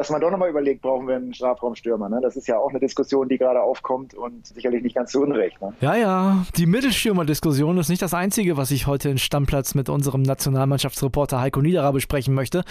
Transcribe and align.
dass 0.00 0.08
man 0.08 0.22
doch 0.22 0.30
nochmal 0.30 0.48
überlegt, 0.48 0.80
brauchen 0.80 1.06
wir 1.06 1.16
einen 1.16 1.34
Strafraumstürmer. 1.34 2.08
Ne? 2.08 2.20
Das 2.22 2.34
ist 2.34 2.48
ja 2.48 2.56
auch 2.56 2.70
eine 2.70 2.80
Diskussion, 2.80 3.28
die 3.28 3.36
gerade 3.36 3.60
aufkommt 3.60 4.14
und 4.14 4.46
sicherlich 4.46 4.82
nicht 4.82 4.94
ganz 4.94 5.12
zu 5.12 5.20
Unrecht. 5.20 5.60
Ne? 5.60 5.74
Ja, 5.82 5.94
ja, 5.94 6.46
die 6.56 6.64
Mittelstürmer-Diskussion 6.64 7.76
ist 7.76 7.90
nicht 7.90 8.00
das 8.00 8.14
Einzige, 8.14 8.56
was 8.56 8.70
ich 8.70 8.86
heute 8.86 9.10
in 9.10 9.18
Stammplatz 9.18 9.74
mit 9.74 9.90
unserem 9.90 10.22
Nationalmannschaftsreporter 10.22 11.38
Heiko 11.38 11.60
Niederer 11.60 11.92
besprechen 11.92 12.32
möchte. 12.32 12.64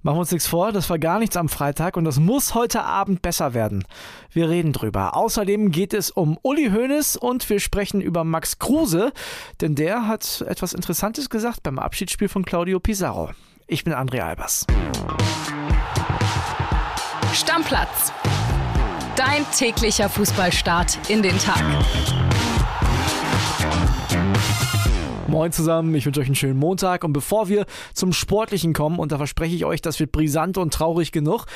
Machen 0.00 0.16
wir 0.16 0.20
uns 0.20 0.32
nichts 0.32 0.46
vor, 0.46 0.72
das 0.72 0.88
war 0.88 0.98
gar 0.98 1.18
nichts 1.18 1.36
am 1.36 1.50
Freitag 1.50 1.98
und 1.98 2.04
das 2.04 2.18
muss 2.18 2.54
heute 2.54 2.82
Abend 2.82 3.20
besser 3.20 3.52
werden. 3.52 3.84
Wir 4.32 4.48
reden 4.48 4.72
drüber. 4.72 5.14
Außerdem 5.18 5.72
geht 5.72 5.92
es 5.92 6.10
um 6.10 6.38
Uli 6.40 6.70
Hoeneß 6.70 7.18
und 7.18 7.50
wir 7.50 7.60
sprechen 7.60 8.00
über 8.00 8.24
Max 8.24 8.58
Kruse, 8.58 9.12
denn 9.60 9.74
der 9.74 10.08
hat 10.08 10.46
etwas 10.48 10.72
Interessantes 10.72 11.28
gesagt 11.28 11.62
beim 11.62 11.78
Abschiedsspiel 11.78 12.30
von 12.30 12.46
Claudio 12.46 12.80
Pizarro. 12.80 13.32
Ich 13.66 13.84
bin 13.84 13.92
André 13.92 14.20
Albers. 14.22 14.66
Stammplatz. 17.40 18.12
Dein 19.16 19.46
täglicher 19.56 20.10
Fußballstart 20.10 20.98
in 21.08 21.22
den 21.22 21.38
Tag. 21.38 21.62
Moin 25.26 25.50
zusammen, 25.50 25.94
ich 25.94 26.04
wünsche 26.04 26.20
euch 26.20 26.26
einen 26.26 26.34
schönen 26.34 26.58
Montag 26.58 27.02
und 27.02 27.14
bevor 27.14 27.48
wir 27.48 27.64
zum 27.94 28.12
Sportlichen 28.12 28.74
kommen, 28.74 28.98
und 28.98 29.10
da 29.10 29.16
verspreche 29.16 29.56
ich 29.56 29.64
euch, 29.64 29.80
das 29.80 29.98
wird 30.00 30.12
brisant 30.12 30.58
und 30.58 30.74
traurig 30.74 31.12
genug, 31.12 31.46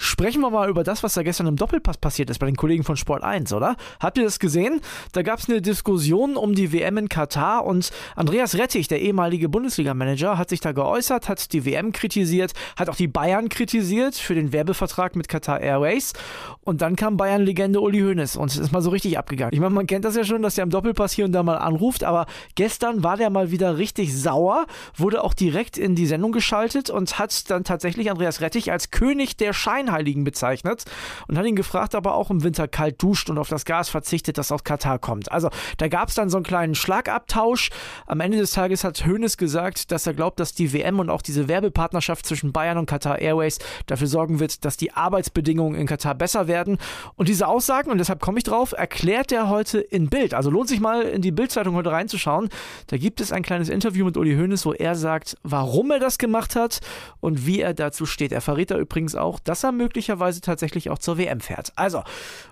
Sprechen 0.00 0.40
wir 0.42 0.50
mal 0.50 0.70
über 0.70 0.84
das, 0.84 1.02
was 1.02 1.14
da 1.14 1.24
gestern 1.24 1.48
im 1.48 1.56
Doppelpass 1.56 1.98
passiert 1.98 2.30
ist 2.30 2.38
bei 2.38 2.46
den 2.46 2.54
Kollegen 2.54 2.84
von 2.84 2.96
Sport 2.96 3.24
1, 3.24 3.52
oder? 3.52 3.74
Habt 3.98 4.16
ihr 4.16 4.22
das 4.22 4.38
gesehen? 4.38 4.80
Da 5.10 5.22
gab 5.22 5.40
es 5.40 5.48
eine 5.48 5.60
Diskussion 5.60 6.36
um 6.36 6.54
die 6.54 6.72
WM 6.72 6.98
in 6.98 7.08
Katar 7.08 7.64
und 7.64 7.90
Andreas 8.14 8.54
Rettich, 8.54 8.86
der 8.86 9.00
ehemalige 9.00 9.48
Bundesliga-Manager, 9.48 10.38
hat 10.38 10.50
sich 10.50 10.60
da 10.60 10.70
geäußert, 10.70 11.28
hat 11.28 11.52
die 11.52 11.64
WM 11.64 11.90
kritisiert, 11.90 12.52
hat 12.76 12.88
auch 12.88 12.94
die 12.94 13.08
Bayern 13.08 13.48
kritisiert 13.48 14.14
für 14.14 14.36
den 14.36 14.52
Werbevertrag 14.52 15.16
mit 15.16 15.28
Qatar 15.28 15.60
Airways 15.60 16.12
und 16.60 16.80
dann 16.80 16.94
kam 16.94 17.16
Bayern-Legende 17.16 17.80
Uli 17.80 17.98
Hoeneß 17.98 18.36
und 18.36 18.54
ist 18.54 18.70
mal 18.70 18.82
so 18.82 18.90
richtig 18.90 19.18
abgegangen. 19.18 19.52
Ich 19.52 19.58
meine, 19.58 19.74
man 19.74 19.88
kennt 19.88 20.04
das 20.04 20.14
ja 20.14 20.22
schon, 20.22 20.42
dass 20.42 20.54
der 20.54 20.62
im 20.62 20.70
Doppelpass 20.70 21.12
hier 21.12 21.24
und 21.24 21.32
da 21.32 21.42
mal 21.42 21.56
anruft, 21.56 22.04
aber 22.04 22.26
gestern 22.54 23.02
war 23.02 23.16
der 23.16 23.30
mal 23.30 23.50
wieder 23.50 23.78
richtig 23.78 24.16
sauer, 24.16 24.66
wurde 24.94 25.24
auch 25.24 25.34
direkt 25.34 25.76
in 25.76 25.96
die 25.96 26.06
Sendung 26.06 26.30
geschaltet 26.30 26.88
und 26.88 27.18
hat 27.18 27.50
dann 27.50 27.64
tatsächlich 27.64 28.12
Andreas 28.12 28.40
Rettich 28.40 28.70
als 28.70 28.92
König 28.92 29.36
der 29.36 29.52
Schein 29.52 29.87
Scheinheiligen 29.88 30.24
bezeichnet 30.24 30.84
und 31.26 31.38
hat 31.38 31.46
ihn 31.46 31.56
gefragt, 31.56 31.94
ob 31.94 32.06
er 32.06 32.14
auch 32.14 32.30
im 32.30 32.42
Winter 32.42 32.68
kalt 32.68 33.02
duscht 33.02 33.30
und 33.30 33.38
auf 33.38 33.48
das 33.48 33.64
Gas 33.64 33.88
verzichtet, 33.88 34.38
das 34.38 34.52
aus 34.52 34.64
Katar 34.64 34.98
kommt. 34.98 35.32
Also 35.32 35.50
da 35.78 35.88
gab 35.88 36.08
es 36.08 36.14
dann 36.14 36.28
so 36.28 36.36
einen 36.36 36.44
kleinen 36.44 36.74
Schlagabtausch. 36.74 37.70
Am 38.06 38.20
Ende 38.20 38.38
des 38.38 38.52
Tages 38.52 38.84
hat 38.84 39.06
Hoeneß 39.06 39.36
gesagt, 39.36 39.90
dass 39.90 40.06
er 40.06 40.14
glaubt, 40.14 40.40
dass 40.40 40.52
die 40.52 40.72
WM 40.72 41.00
und 41.00 41.10
auch 41.10 41.22
diese 41.22 41.48
Werbepartnerschaft 41.48 42.26
zwischen 42.26 42.52
Bayern 42.52 42.78
und 42.78 42.86
Qatar 42.86 43.18
Airways 43.18 43.58
dafür 43.86 44.06
sorgen 44.06 44.40
wird, 44.40 44.64
dass 44.64 44.76
die 44.76 44.92
Arbeitsbedingungen 44.92 45.78
in 45.78 45.86
Katar 45.86 46.14
besser 46.14 46.48
werden. 46.48 46.78
Und 47.16 47.28
diese 47.28 47.48
Aussagen, 47.48 47.90
und 47.90 47.98
deshalb 47.98 48.20
komme 48.20 48.38
ich 48.38 48.44
drauf, 48.44 48.72
erklärt 48.72 49.32
er 49.32 49.48
heute 49.48 49.78
in 49.78 50.08
Bild. 50.08 50.34
Also 50.34 50.50
lohnt 50.50 50.68
sich 50.68 50.80
mal 50.80 51.02
in 51.02 51.22
die 51.22 51.32
Bildzeitung 51.32 51.74
heute 51.74 51.90
reinzuschauen. 51.90 52.48
Da 52.88 52.96
gibt 52.96 53.20
es 53.20 53.32
ein 53.32 53.42
kleines 53.42 53.68
Interview 53.68 54.04
mit 54.04 54.16
Uli 54.16 54.36
Hoeneß, 54.36 54.66
wo 54.66 54.72
er 54.72 54.94
sagt, 54.94 55.36
warum 55.42 55.90
er 55.90 55.98
das 55.98 56.18
gemacht 56.18 56.56
hat 56.56 56.80
und 57.20 57.46
wie 57.46 57.60
er 57.60 57.74
dazu 57.74 58.06
steht. 58.06 58.32
Er 58.32 58.40
verrät 58.40 58.70
da 58.70 58.78
übrigens 58.78 59.14
auch, 59.14 59.38
dass 59.40 59.64
er 59.64 59.72
möglicherweise 59.78 60.42
tatsächlich 60.42 60.90
auch 60.90 60.98
zur 60.98 61.16
WM 61.16 61.40
fährt. 61.40 61.72
Also, 61.76 62.02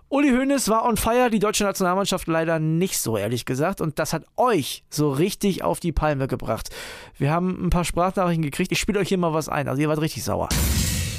Uli 0.08 0.30
Hoeneß 0.30 0.70
war 0.70 0.86
on 0.86 0.96
fire, 0.96 1.28
die 1.28 1.38
deutsche 1.38 1.64
Nationalmannschaft 1.64 2.27
leider 2.27 2.58
nicht 2.58 2.98
so, 2.98 3.19
ehrlich 3.19 3.44
gesagt. 3.44 3.82
Und 3.82 3.98
das 3.98 4.14
hat 4.14 4.24
euch 4.36 4.84
so 4.88 5.10
richtig 5.10 5.62
auf 5.62 5.80
die 5.80 5.92
Palme 5.92 6.28
gebracht. 6.28 6.70
Wir 7.19 7.30
haben 7.30 7.66
ein 7.66 7.70
paar 7.70 7.84
Sprachnachrichten 7.84 8.44
gekriegt. 8.44 8.72
Ich 8.72 8.78
spiele 8.78 9.00
euch 9.00 9.08
hier 9.08 9.19
mal 9.19 9.34
was 9.34 9.50
ein. 9.50 9.69
Also, 9.69 9.82
ihr 9.82 9.88
wart 9.88 10.00
richtig 10.00 10.24
sauer. 10.24 10.48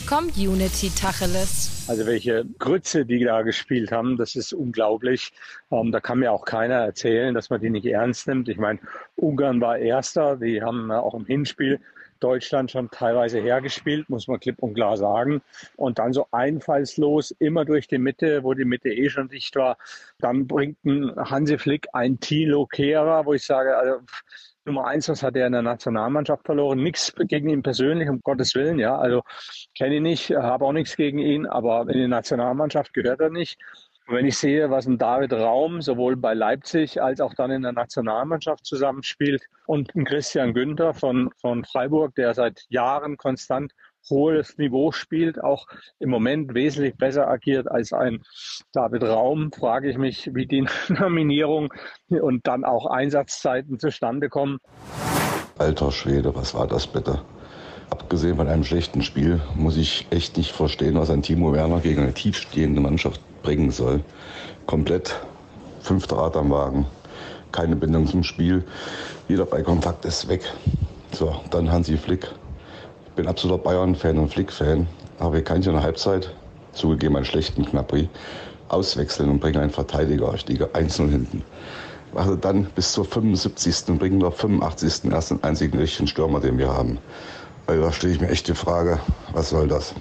Community 0.07 0.89
Tacheles. 0.89 1.85
Also 1.89 2.05
welche 2.05 2.45
Grütze 2.59 3.05
die 3.05 3.25
da 3.25 3.41
gespielt 3.41 3.91
haben, 3.91 4.15
das 4.15 4.35
ist 4.35 4.53
unglaublich. 4.53 5.33
Ähm, 5.69 5.91
da 5.91 5.99
kann 5.99 6.19
mir 6.19 6.31
auch 6.31 6.45
keiner 6.45 6.75
erzählen, 6.75 7.33
dass 7.33 7.49
man 7.49 7.59
die 7.59 7.69
nicht 7.69 7.85
ernst 7.85 8.25
nimmt. 8.25 8.47
Ich 8.47 8.57
meine, 8.57 8.79
Ungarn 9.17 9.59
war 9.59 9.77
Erster, 9.77 10.37
die 10.37 10.61
haben 10.61 10.91
auch 10.91 11.13
im 11.13 11.25
Hinspiel 11.25 11.81
Deutschland 12.19 12.71
schon 12.71 12.89
teilweise 12.89 13.39
hergespielt, 13.39 14.09
muss 14.09 14.27
man 14.27 14.39
klipp 14.39 14.61
und 14.61 14.73
klar 14.73 14.97
sagen. 14.97 15.41
Und 15.75 15.99
dann 15.99 16.13
so 16.13 16.27
einfallslos 16.31 17.31
immer 17.39 17.65
durch 17.65 17.87
die 17.87 17.97
Mitte, 17.97 18.43
wo 18.43 18.53
die 18.53 18.65
Mitte 18.65 18.89
eh 18.89 19.09
schon 19.09 19.29
dicht 19.29 19.55
war. 19.55 19.77
Dann 20.19 20.47
bringt 20.47 20.83
ein 20.85 21.15
Hansi 21.15 21.57
Flick 21.57 21.87
ein 21.93 22.19
Tilo 22.19 22.65
Kehrer, 22.65 23.25
wo 23.25 23.33
ich 23.33 23.45
sage, 23.45 23.77
also 23.77 23.99
Nummer 24.65 24.85
eins, 24.85 25.07
was 25.07 25.23
hat 25.23 25.37
er 25.37 25.47
in 25.47 25.53
der 25.53 25.61
Nationalmannschaft 25.61 26.45
verloren? 26.45 26.83
Nichts 26.83 27.13
gegen 27.17 27.49
ihn 27.49 27.63
persönlich, 27.63 28.09
um 28.09 28.19
Gottes 28.21 28.53
Willen, 28.53 28.79
ja. 28.79 28.97
Also 28.97 29.23
kenne 29.75 29.95
ich 29.95 30.01
nicht, 30.01 30.29
habe 30.31 30.65
auch 30.65 30.73
nichts 30.73 30.97
gegen 30.97 31.19
ihn, 31.19 31.45
aber 31.45 31.87
in 31.89 31.97
die 31.99 32.07
Nationalmannschaft 32.07 32.93
gehört 32.93 33.21
er 33.21 33.29
nicht. 33.29 33.57
Und 34.07 34.15
wenn 34.15 34.25
ich 34.25 34.37
sehe, 34.37 34.69
was 34.69 34.87
ein 34.87 34.97
David 34.97 35.33
Raum 35.33 35.81
sowohl 35.81 36.15
bei 36.15 36.33
Leipzig 36.33 37.01
als 37.01 37.19
auch 37.19 37.33
dann 37.33 37.51
in 37.51 37.63
der 37.63 37.73
Nationalmannschaft 37.73 38.65
zusammenspielt 38.65 39.43
und 39.65 39.93
ein 39.95 40.05
Christian 40.05 40.53
Günther 40.53 40.93
von, 40.93 41.29
von 41.41 41.65
Freiburg, 41.65 42.15
der 42.15 42.33
seit 42.33 42.63
Jahren 42.69 43.17
konstant 43.17 43.73
hohes 44.09 44.57
Niveau 44.57 44.93
spielt, 44.93 45.43
auch 45.43 45.67
im 45.99 46.09
Moment 46.09 46.53
wesentlich 46.53 46.95
besser 46.95 47.27
agiert 47.27 47.69
als 47.69 47.91
ein 47.91 48.23
David 48.71 49.03
Raum, 49.03 49.51
frage 49.51 49.89
ich 49.89 49.97
mich, 49.97 50.33
wie 50.33 50.47
die 50.47 50.65
Nominierung 50.87 51.73
und 52.07 52.47
dann 52.47 52.63
auch 52.63 52.85
Einsatzzeiten 52.85 53.77
zustande 53.77 54.29
kommen. 54.29 54.59
Alter 55.57 55.91
Schwede, 55.91 56.33
was 56.33 56.53
war 56.53 56.67
das 56.67 56.87
bitte? 56.87 57.19
Abgesehen 57.89 58.35
von 58.35 58.47
einem 58.47 58.63
schlechten 58.63 59.01
Spiel 59.01 59.39
muss 59.55 59.77
ich 59.77 60.07
echt 60.09 60.35
nicht 60.37 60.51
verstehen, 60.51 60.95
was 60.95 61.09
ein 61.09 61.21
Timo 61.21 61.53
Werner 61.53 61.79
gegen 61.79 62.01
eine 62.01 62.13
tiefstehende 62.13 62.81
Mannschaft 62.81 63.21
bringen 63.43 63.71
soll. 63.71 64.01
Komplett 64.65 65.15
fünfter 65.79 66.17
Rad 66.17 66.35
am 66.35 66.49
Wagen, 66.49 66.85
keine 67.53 67.77
Bindung 67.77 68.05
zum 68.07 68.23
Spiel, 68.23 68.65
jeder 69.29 69.45
Ballkontakt 69.45 70.03
ist 70.03 70.27
weg. 70.27 70.41
So, 71.13 71.35
dann 71.49 71.71
Hansi 71.71 71.97
Flick. 71.97 72.27
Ich 73.05 73.11
bin 73.13 73.27
absoluter 73.27 73.63
Bayern-Fan 73.63 74.17
und 74.17 74.33
Flick-Fan, 74.33 74.87
aber 75.19 75.37
ich 75.37 75.45
kann 75.45 75.63
in 75.63 75.71
der 75.71 75.81
Halbzeit, 75.81 76.33
zugegeben 76.73 77.15
einen 77.15 77.25
schlechten 77.25 77.65
Knapri, 77.65 78.09
auswechseln 78.67 79.29
und 79.29 79.39
bringen 79.39 79.61
einen 79.61 79.71
Verteidiger. 79.71 80.33
Ich 80.33 80.45
liege 80.47 80.65
1-0 80.65 81.09
hinten. 81.09 81.43
Also 82.13 82.35
dann 82.35 82.65
bis 82.75 82.91
zur 82.91 83.05
75. 83.05 83.89
und 83.89 83.99
bringen 83.99 84.21
wir 84.21 84.31
85. 84.31 85.11
erst 85.11 85.31
den 85.31 85.43
einzigen 85.43 85.77
richtigen 85.77 86.07
Stürmer, 86.07 86.39
den 86.39 86.57
wir 86.57 86.73
haben. 86.73 86.99
Also 87.67 87.83
da 87.83 87.91
stelle 87.91 88.13
ich 88.13 88.21
mir 88.21 88.29
echt 88.29 88.47
die 88.47 88.55
Frage, 88.55 88.97
was 89.33 89.49
soll 89.49 89.67
das? 89.67 89.93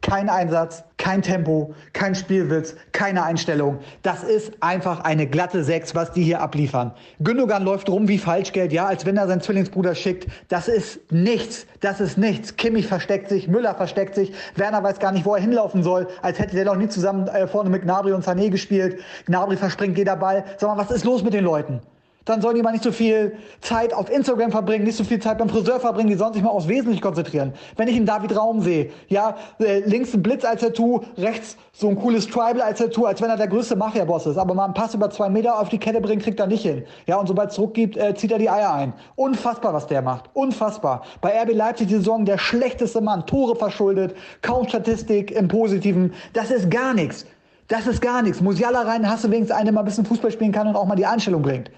Kein 0.00 0.30
Einsatz, 0.30 0.82
kein 0.96 1.20
Tempo, 1.20 1.74
kein 1.92 2.14
Spielwitz, 2.14 2.74
keine 2.92 3.22
Einstellung. 3.22 3.78
Das 4.02 4.22
ist 4.22 4.52
einfach 4.60 5.00
eine 5.00 5.26
glatte 5.26 5.62
Sechs, 5.62 5.94
was 5.94 6.12
die 6.12 6.22
hier 6.22 6.40
abliefern. 6.40 6.92
Gündogan 7.20 7.64
läuft 7.64 7.90
rum 7.90 8.08
wie 8.08 8.18
Falschgeld, 8.18 8.72
ja, 8.72 8.86
als 8.86 9.04
wenn 9.04 9.16
er 9.16 9.26
seinen 9.26 9.42
Zwillingsbruder 9.42 9.94
schickt. 9.94 10.26
Das 10.48 10.68
ist 10.68 11.00
nichts, 11.12 11.66
das 11.80 12.00
ist 12.00 12.16
nichts. 12.16 12.56
Kimmich 12.56 12.86
versteckt 12.86 13.28
sich, 13.28 13.48
Müller 13.48 13.74
versteckt 13.74 14.14
sich, 14.14 14.32
Werner 14.56 14.82
weiß 14.82 14.98
gar 14.98 15.12
nicht, 15.12 15.26
wo 15.26 15.34
er 15.34 15.40
hinlaufen 15.42 15.82
soll, 15.82 16.06
als 16.22 16.38
hätte 16.38 16.54
der 16.54 16.64
noch 16.64 16.76
nie 16.76 16.88
zusammen 16.88 17.28
äh, 17.28 17.46
vorne 17.46 17.68
mit 17.68 17.82
Gnabry 17.82 18.12
und 18.12 18.24
Sané 18.24 18.48
gespielt. 18.48 19.00
Gnabry 19.26 19.56
verspringt 19.56 19.98
jeder 19.98 20.16
Ball. 20.16 20.44
Sag 20.58 20.68
mal, 20.68 20.78
was 20.78 20.90
ist 20.90 21.04
los 21.04 21.22
mit 21.22 21.34
den 21.34 21.44
Leuten? 21.44 21.80
Dann 22.24 22.40
sollen 22.40 22.56
die 22.56 22.62
mal 22.62 22.72
nicht 22.72 22.84
so 22.84 22.92
viel 22.92 23.36
Zeit 23.60 23.92
auf 23.92 24.10
Instagram 24.10 24.50
verbringen, 24.50 24.84
nicht 24.84 24.96
so 24.96 25.04
viel 25.04 25.18
Zeit 25.18 25.38
beim 25.38 25.48
Friseur 25.48 25.78
verbringen, 25.78 26.08
die 26.08 26.14
sollen 26.14 26.32
sich 26.32 26.42
mal 26.42 26.50
aufs 26.50 26.68
Wesentliche 26.68 27.02
konzentrieren. 27.02 27.52
Wenn 27.76 27.88
ich 27.88 27.96
einen 27.96 28.06
David 28.06 28.34
Raum 28.36 28.62
sehe, 28.62 28.90
ja, 29.08 29.36
äh, 29.58 29.80
links 29.80 30.14
ein 30.14 30.22
Blitz 30.22 30.44
als 30.44 30.62
Tattoo, 30.62 31.02
rechts 31.18 31.56
so 31.72 31.88
ein 31.88 31.96
cooles 31.96 32.26
Tribal 32.26 32.62
als 32.62 32.78
Tattoo, 32.78 33.04
als 33.04 33.20
wenn 33.20 33.28
er 33.28 33.36
der 33.36 33.48
größte 33.48 33.76
Mafia-Boss 33.76 34.26
ist, 34.26 34.38
aber 34.38 34.54
mal 34.54 34.64
einen 34.64 34.74
Pass 34.74 34.94
über 34.94 35.10
zwei 35.10 35.28
Meter 35.28 35.58
auf 35.58 35.68
die 35.68 35.78
Kette 35.78 36.00
bringen, 36.00 36.22
kriegt 36.22 36.40
er 36.40 36.46
nicht 36.46 36.62
hin. 36.62 36.84
Ja, 37.06 37.16
und 37.16 37.26
sobald 37.26 37.50
es 37.50 37.56
Druck 37.56 37.74
gibt, 37.74 37.96
äh, 37.96 38.14
zieht 38.14 38.32
er 38.32 38.38
die 38.38 38.48
Eier 38.48 38.72
ein. 38.72 38.94
Unfassbar, 39.16 39.74
was 39.74 39.86
der 39.86 40.00
macht. 40.00 40.30
Unfassbar. 40.32 41.02
Bei 41.20 41.42
RB 41.42 41.52
Leipzig 41.52 41.88
die 41.88 41.94
Saison 41.94 42.24
der 42.24 42.38
schlechteste 42.38 43.02
Mann, 43.02 43.26
Tore 43.26 43.54
verschuldet, 43.56 44.14
kaum 44.40 44.66
Statistik 44.66 45.30
im 45.30 45.48
Positiven. 45.48 46.14
Das 46.32 46.50
ist 46.50 46.70
gar 46.70 46.94
nichts. 46.94 47.26
Das 47.68 47.86
ist 47.86 48.00
gar 48.00 48.22
nichts. 48.22 48.40
Musiala 48.40 48.82
rein, 48.82 49.08
hast 49.08 49.24
du 49.24 49.30
wenigstens 49.30 49.56
einen, 49.56 49.66
der 49.66 49.74
mal 49.74 49.80
ein 49.80 49.86
bisschen 49.86 50.04
Fußball 50.04 50.30
spielen 50.30 50.52
kann 50.52 50.68
und 50.68 50.76
auch 50.76 50.86
mal 50.86 50.96
die 50.96 51.06
Einstellung 51.06 51.42
bringt. 51.42 51.70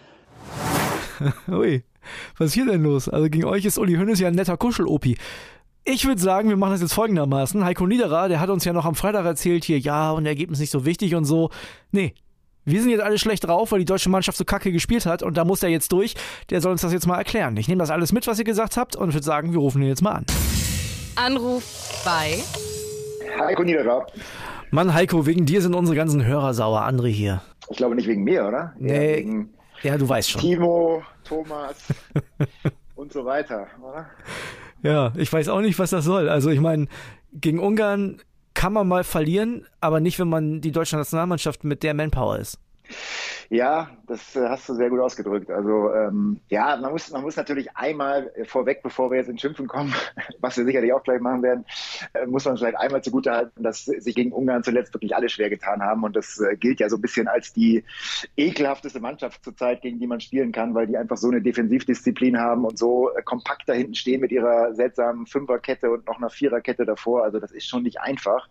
Ui, 1.49 1.85
was 2.39 2.49
ist 2.49 2.55
hier 2.55 2.67
denn 2.67 2.83
los? 2.83 3.09
Also 3.09 3.29
gegen 3.29 3.45
euch 3.45 3.65
ist 3.65 3.79
Uli 3.79 3.95
Hönes 3.95 4.21
ja 4.21 4.29
ein 4.29 4.35
netter 4.35 4.57
Kuschel-Opi. 4.57 5.17
Ich 5.85 6.05
würde 6.05 6.21
sagen, 6.21 6.49
wir 6.49 6.57
machen 6.57 6.73
das 6.73 6.81
jetzt 6.81 6.95
folgendermaßen. 6.95 7.65
Heiko 7.65 7.87
Niederer, 7.87 8.29
der 8.29 8.41
hat 8.41 8.51
uns 8.51 8.65
ja 8.65 8.73
noch 8.73 8.85
am 8.85 8.97
Freitag 8.97 9.25
erzählt 9.25 9.65
hier, 9.65 9.79
ja, 9.79 10.11
und 10.11 10.27
Ergebnis 10.27 10.59
nicht 10.59 10.71
so 10.71 10.85
wichtig 10.85 11.15
und 11.15 11.25
so. 11.25 11.51
Nee, 11.93 12.15
wir 12.65 12.81
sind 12.81 12.91
jetzt 12.91 13.03
alle 13.03 13.19
schlecht 13.19 13.47
drauf, 13.47 13.71
weil 13.71 13.79
die 13.79 13.85
deutsche 13.85 14.11
Mannschaft 14.11 14.37
so 14.37 14.45
kacke 14.45 14.73
gespielt 14.73 15.07
hat 15.07 15.23
und 15.23 15.37
da 15.37 15.45
muss 15.45 15.63
er 15.63 15.69
jetzt 15.69 15.93
durch. 15.93 16.15
Der 16.51 16.61
soll 16.61 16.73
uns 16.73 16.81
das 16.81 16.93
jetzt 16.93 17.07
mal 17.07 17.17
erklären. 17.17 17.57
Ich 17.57 17.69
nehme 17.69 17.79
das 17.79 17.93
alles 17.93 18.13
mit, 18.13 18.27
was 18.27 18.41
ihr 18.41 18.45
gesagt 18.45 18.77
habt 18.77 18.97
und 18.97 19.15
würde 19.15 19.25
sagen, 19.25 19.53
wir 19.53 19.61
rufen 19.61 19.81
ihn 19.83 19.89
jetzt 19.89 20.03
mal 20.03 20.13
an. 20.13 20.27
Anruf 21.15 22.03
bei 22.05 22.39
Heiko 23.39 23.63
Niederer. 23.63 24.07
Mann, 24.73 24.93
Heiko, 24.93 25.27
wegen 25.27 25.47
dir 25.47 25.63
sind 25.63 25.75
unsere 25.75 25.97
ganzen 25.97 26.25
Hörer 26.27 26.53
sauer. 26.53 26.83
André 26.83 27.09
hier. 27.09 27.41
Ich 27.71 27.77
glaube 27.77 27.95
nicht 27.95 28.09
wegen 28.09 28.25
mir, 28.25 28.45
oder? 28.47 28.75
Nee. 28.79 29.19
wegen 29.19 29.51
Ja, 29.83 29.97
du 29.99 30.09
weißt 30.09 30.31
schon. 30.31 30.41
Timo, 30.41 31.03
Thomas 31.25 31.77
und 32.95 33.13
so 33.13 33.25
weiter, 33.25 33.67
oder? 33.83 34.07
Ja, 34.83 35.13
ich 35.17 35.33
weiß 35.33 35.49
auch 35.49 35.61
nicht, 35.61 35.79
was 35.79 35.91
das 35.91 36.05
soll. 36.05 36.29
Also 36.29 36.51
ich 36.51 36.61
meine, 36.61 36.87
gegen 37.33 37.59
Ungarn 37.59 38.21
kann 38.55 38.73
man 38.73 38.89
mal 38.89 39.05
verlieren, 39.05 39.67
aber 39.81 40.01
nicht, 40.01 40.19
wenn 40.19 40.29
man 40.29 40.61
die 40.61 40.73
deutsche 40.73 40.97
Nationalmannschaft 40.97 41.65
mit 41.65 41.83
der 41.83 41.95
Manpower 41.95 42.39
ist. 42.39 42.59
Ja, 43.49 43.91
das 44.07 44.35
äh, 44.35 44.49
hast 44.49 44.69
du 44.69 44.75
sehr 44.75 44.91
gut 44.91 45.01
ausgedrückt. 45.01 45.51
Also 45.51 45.93
ähm, 45.93 46.41
ja, 46.49 46.77
man 46.77 46.93
muss, 46.93 47.11
man 47.13 47.23
muss 47.23 47.37
natürlich 47.37 47.77
einmal 47.77 48.33
äh, 48.35 48.45
vorweg, 48.45 48.83
bevor 48.83 49.11
wir 49.11 49.19
jetzt 49.19 49.29
in 49.29 49.39
Schimpfen 49.39 49.69
kommen, 49.69 49.95
was 50.41 50.57
wir 50.57 50.65
sicherlich 50.65 50.93
auch 50.93 51.03
gleich 51.03 51.21
machen 51.21 51.43
werden, 51.43 51.65
äh, 52.15 52.27
muss 52.27 52.45
man 52.45 52.57
vielleicht 52.57 52.77
einmal 52.77 53.03
zugutehalten, 53.03 53.63
dass 53.63 53.85
sich 53.85 54.15
gegen 54.15 54.33
Ungarn 54.33 54.65
zuletzt 54.65 54.93
wirklich 54.95 55.15
alle 55.15 55.29
schwer 55.29 55.49
getan 55.49 55.81
haben. 55.81 56.03
Und 56.03 56.17
das 56.17 56.41
äh, 56.41 56.57
gilt 56.57 56.81
ja 56.81 56.89
so 56.89 56.97
ein 56.97 57.03
bisschen 57.03 57.29
als 57.29 57.53
die 57.53 57.85
ekelhafteste 58.37 59.01
Mannschaft 59.01 59.45
zurzeit, 59.45 59.81
gegen 59.83 60.01
die 60.01 60.09
man 60.09 60.21
spielen 60.21 60.51
kann, 60.51 60.75
weil 60.75 60.89
die 60.89 60.97
einfach 60.97 61.17
so 61.17 61.29
eine 61.29 61.41
Defensivdisziplin 61.41 62.39
haben 62.39 62.65
und 62.65 62.79
so 62.79 63.15
äh, 63.15 63.23
kompakt 63.23 63.69
da 63.69 63.75
hinten 63.75 63.95
stehen 63.95 64.21
mit 64.21 64.33
ihrer 64.33 64.75
seltsamen 64.75 65.27
Fünferkette 65.27 65.91
und 65.91 66.07
noch 66.07 66.19
einer 66.19 66.31
Viererkette 66.31 66.85
davor. 66.85 67.23
Also 67.23 67.39
das 67.39 67.53
ist 67.53 67.69
schon 67.69 67.85
nicht 67.85 68.01
einfach. 68.01 68.49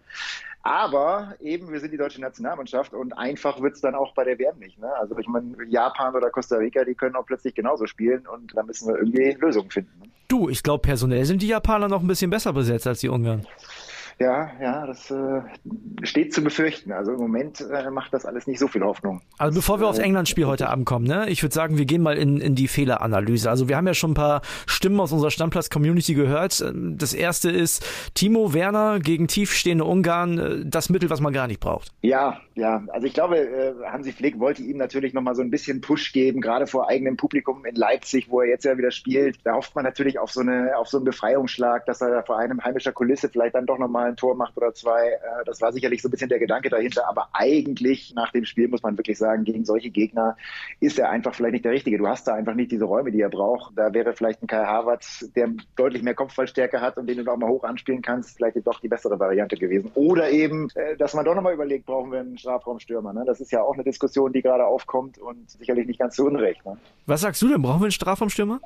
Aber 0.66 1.36
eben, 1.42 1.72
wir 1.72 1.80
sind 1.80 1.94
die 1.94 1.98
deutsche 1.98 2.20
Nationalmannschaft 2.20 2.96
und 2.96 3.14
einfach 3.14 3.62
wird 3.62 3.76
es 3.76 3.82
dann 3.82 3.94
auch 3.94 4.16
bei 4.16 4.24
der 4.24 4.40
WM 4.40 4.58
nicht. 4.58 4.80
Ne? 4.80 4.92
Also 4.98 5.16
ich 5.20 5.28
meine, 5.28 5.56
Japan 5.70 6.16
oder 6.16 6.32
Costa 6.32 6.56
Rica, 6.56 6.84
die 6.84 6.96
können 6.96 7.16
auch 7.16 7.26
plötzlich 7.28 7.54
genauso 7.54 7.86
spielen 7.86 8.26
und 8.26 8.52
da 8.58 8.64
müssen 8.64 8.88
wir 8.88 8.98
irgendwie 8.98 9.38
Lösungen 9.40 9.70
finden. 9.70 9.92
Ne? 10.00 10.10
Du, 10.28 10.50
ich 10.50 10.64
glaube, 10.64 10.82
personell 10.82 11.24
sind 11.26 11.44
die 11.44 11.50
Japaner 11.50 11.88
noch 11.88 12.02
ein 12.02 12.08
bisschen 12.08 12.32
besser 12.32 12.52
besetzt 12.52 12.88
als 12.88 13.00
die 13.00 13.10
Ungarn. 13.10 13.46
Ja, 14.18 14.50
ja, 14.62 14.88
das 14.88 15.12
äh, 15.12 15.42
steht 16.04 16.34
zu 16.34 16.42
befürchten. 16.42 16.94
Also 16.94 17.12
im 17.12 17.20
Moment 17.20 17.60
äh, 17.60 17.90
macht 17.90 18.14
das 18.14 18.26
alles 18.26 18.48
nicht 18.48 18.60
so 18.60 18.68
viel 18.68 18.82
Hoffnung. 18.82 19.22
Also 19.38 19.60
bevor 19.60 19.82
wir 19.82 19.88
aufs 19.88 20.00
äh, 20.00 20.04
England-Spiel 20.04 20.46
heute 20.46 20.70
Abend 20.70 20.86
kommen, 20.86 21.06
ne, 21.06 21.30
ich 21.30 21.44
würde 21.44 21.54
sagen, 21.54 21.78
wir 21.78 21.86
gehen 21.86 22.02
mal 22.02 22.18
in, 22.18 22.40
in 22.40 22.56
die 22.56 22.70
Fehleranalyse. 22.70 23.50
Also 23.50 23.68
wir 23.68 23.76
haben 23.76 23.88
ja 23.88 23.94
schon 23.94 24.12
ein 24.12 24.16
paar 24.16 24.42
Stimmen 24.68 25.02
aus 25.02 25.12
unserer 25.12 25.32
Stammplatz-Community 25.32 26.14
gehört. 26.14 26.64
Das 26.74 27.14
erste 27.14 27.52
ist 27.52 27.86
Timo 28.14 28.54
Werner 28.54 29.00
gegen 29.00 29.28
tiefstehende 29.28 29.84
Ungarn, 29.84 30.38
äh, 30.40 30.66
das 30.66 30.90
Mittel, 30.90 31.10
was 31.10 31.20
man 31.20 31.34
gar 31.34 31.48
nicht 31.48 31.60
braucht. 31.60 31.92
Ja, 32.02 32.40
ja. 32.56 32.84
Also 32.88 33.06
ich 33.06 33.14
glaube, 33.14 33.38
äh, 33.38 33.74
Hansi 33.86 34.14
Flick 34.14 34.40
wollte 34.40 34.62
ihm 34.62 34.78
natürlich 34.78 35.14
nochmal 35.14 35.36
so 35.36 35.42
ein 35.42 35.52
bisschen 35.52 35.82
Push 35.82 36.14
geben, 36.14 36.40
gerade 36.40 36.68
vor 36.68 36.88
eigenem 36.88 37.18
Publikum 37.18 37.66
in 37.66 37.76
Leipzig, 37.76 38.30
wo 38.30 38.40
er 38.40 38.48
jetzt 38.48 38.64
ja 38.64 38.78
wieder 38.78 38.92
spielt. 38.92 39.38
Da 39.44 39.56
hofft 39.56 39.76
man 39.76 39.84
natürlich 39.84 40.20
auf 40.20 40.32
so 40.32 40.40
eine, 40.40 40.78
auf 40.78 40.88
so 40.88 40.98
einen 40.98 41.04
Befreiungsschlag, 41.04 41.86
dass 41.86 42.00
er 42.00 42.12
da 42.12 42.24
vor 42.24 42.38
einem 42.38 42.64
heimischer 42.64 42.94
Kulisse 42.94 43.28
vielleicht 43.28 43.56
dann 43.56 43.66
doch 43.66 43.78
nochmal 43.78 44.08
ein 44.08 44.16
Tor 44.16 44.36
macht 44.36 44.56
oder 44.56 44.74
zwei. 44.74 45.10
Äh, 45.10 45.20
das 45.46 45.60
war 45.60 45.74
sicherlich 45.74 46.02
so 46.02 46.08
ein 46.08 46.12
bisschen 46.12 46.30
der 46.30 46.40
Gedanke 46.40 46.70
dahinter. 46.70 47.10
Aber 47.10 47.28
eigentlich 47.34 48.14
nach 48.16 48.32
dem 48.32 48.46
Spiel 48.46 48.70
muss 48.70 48.84
man 48.84 48.98
wirklich 48.98 49.18
sagen, 49.18 49.44
gegen 49.44 49.66
solche 49.66 49.90
Gegner 49.90 50.38
ist 50.80 50.98
er 50.98 51.10
einfach 51.10 51.36
vielleicht 51.36 51.54
nicht 51.54 51.66
der 51.66 51.74
Richtige. 51.74 51.98
Du 51.98 52.08
hast 52.08 52.26
da 52.26 52.36
einfach 52.36 52.56
nicht 52.56 52.72
diese 52.72 52.86
Räume, 52.86 53.12
die 53.12 53.20
er 53.20 53.30
braucht. 53.30 53.78
Da 53.78 53.94
wäre 53.94 54.14
vielleicht 54.14 54.42
ein 54.42 54.48
Kai 54.48 54.64
Havertz, 54.64 55.30
der 55.36 55.50
deutlich 55.76 56.04
mehr 56.04 56.16
Kopfballstärke 56.16 56.80
hat 56.80 56.98
und 56.98 57.08
den 57.08 57.26
du 57.26 57.30
auch 57.30 57.38
mal 57.38 57.50
hoch 57.50 57.66
anspielen 57.66 58.02
kannst, 58.02 58.38
vielleicht 58.38 58.56
doch 58.66 58.80
die 58.80 58.88
bessere 58.88 59.20
Variante 59.20 59.58
gewesen. 59.58 59.92
Oder 59.96 60.30
eben, 60.30 60.70
äh, 60.76 60.96
dass 60.96 61.14
man 61.14 61.26
doch 61.26 61.36
nochmal 61.36 61.54
überlegt, 61.54 61.86
brauchen 61.86 62.14
wir 62.14 62.22
einen 62.22 62.38
Strafraumstürmer. 62.46 63.12
Ne? 63.12 63.24
Das 63.26 63.42
ist 63.42 63.52
ja 63.52 63.62
auch 63.62 63.74
eine 63.74 63.84
Diskussion, 63.84 64.32
die 64.32 64.42
gerade 64.42 64.66
aufkommt 64.66 65.18
und 65.18 65.50
sicherlich 65.50 65.88
nicht 65.88 66.00
ganz 66.00 66.16
zu 66.16 66.26
Unrecht. 66.26 66.64
Ne? 66.66 66.78
Was 67.06 67.22
sagst 67.22 67.42
du 67.42 67.48
denn? 67.48 67.62
Brauchen 67.62 67.82
wir 67.82 67.86
einen 67.86 67.92
Strafraumstürmer? 67.92 68.60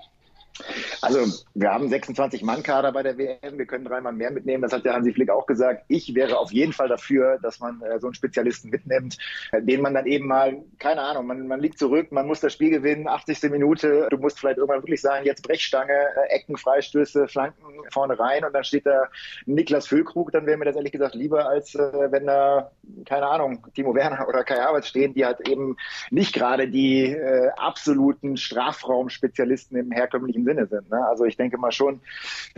Also 1.02 1.44
wir 1.54 1.72
haben 1.72 1.90
26 1.90 2.44
Mann 2.44 2.64
Kader 2.64 2.92
bei 2.92 3.04
der 3.04 3.18
WM, 3.18 3.58
wir 3.58 3.66
können 3.66 3.86
dreimal 3.86 4.14
mehr 4.14 4.32
mitnehmen, 4.32 4.62
das 4.62 4.74
hat 4.74 4.86
der 4.86 4.94
Hansi 4.94 5.14
Flick 5.14 5.30
auch 5.30 5.46
gesagt. 5.46 5.86
Ich 5.88 6.14
wäre 6.16 6.38
auf 6.38 6.52
jeden 6.52 6.74
Fall 6.74 6.88
dafür, 6.88 7.40
dass 7.42 7.60
man 7.60 7.82
äh, 7.82 8.00
so 8.00 8.08
einen 8.08 8.14
Spezialisten 8.14 8.70
mitnimmt, 8.70 9.18
äh, 9.52 9.62
den 9.62 9.82
man 9.82 9.94
dann 9.94 10.06
eben 10.06 10.28
mal, 10.28 10.58
keine 10.78 11.02
Ahnung, 11.02 11.28
man, 11.28 11.48
man 11.48 11.60
liegt 11.60 11.80
zurück, 11.80 12.12
man 12.12 12.28
muss 12.28 12.40
das 12.40 12.54
Spiel 12.54 12.70
gewinnen, 12.70 13.08
80. 13.08 13.44
Minute, 13.50 14.08
du 14.10 14.18
musst 14.18 14.40
vielleicht 14.40 14.58
irgendwann 14.58 14.82
wirklich 14.82 15.02
sagen, 15.02 15.26
jetzt 15.26 15.44
Brechstange, 15.44 15.94
äh, 15.94 16.36
Ecken, 16.36 16.58
Freistöße, 16.58 17.28
Flanken 17.28 17.64
vorne 17.92 18.20
rein 18.20 18.44
und 18.44 18.54
dann 18.54 18.64
steht 18.64 18.86
da 18.86 19.10
Niklas 19.46 19.88
Füllkrug, 19.88 20.32
dann 20.32 20.46
wäre 20.46 20.58
mir 20.58 20.66
das 20.66 20.76
ehrlich 20.76 20.92
gesagt 20.92 21.16
lieber, 21.16 21.50
als 21.50 21.76
äh, 21.76 22.12
wenn 22.12 22.26
da, 22.26 22.72
keine 23.06 23.28
Ahnung, 23.28 23.66
Timo 23.74 23.96
Werner 23.96 24.28
oder 24.28 24.44
Kai 24.44 24.58
Havertz 24.58 24.88
stehen, 24.88 25.14
die 25.14 25.26
halt 25.26 25.48
eben 25.48 25.78
nicht 26.12 26.34
gerade 26.34 26.68
die 26.68 27.06
äh, 27.06 27.50
absoluten 27.56 28.38
Strafraumspezialisten 28.38 29.78
im 29.78 29.92
herkömmlichen 29.92 30.46
Sinne 30.50 30.66
sind. 30.66 30.90
Ne? 30.90 31.06
Also 31.08 31.26
ich 31.26 31.38
denke 31.38 31.58
mal 31.58 31.72
schon, 31.72 32.02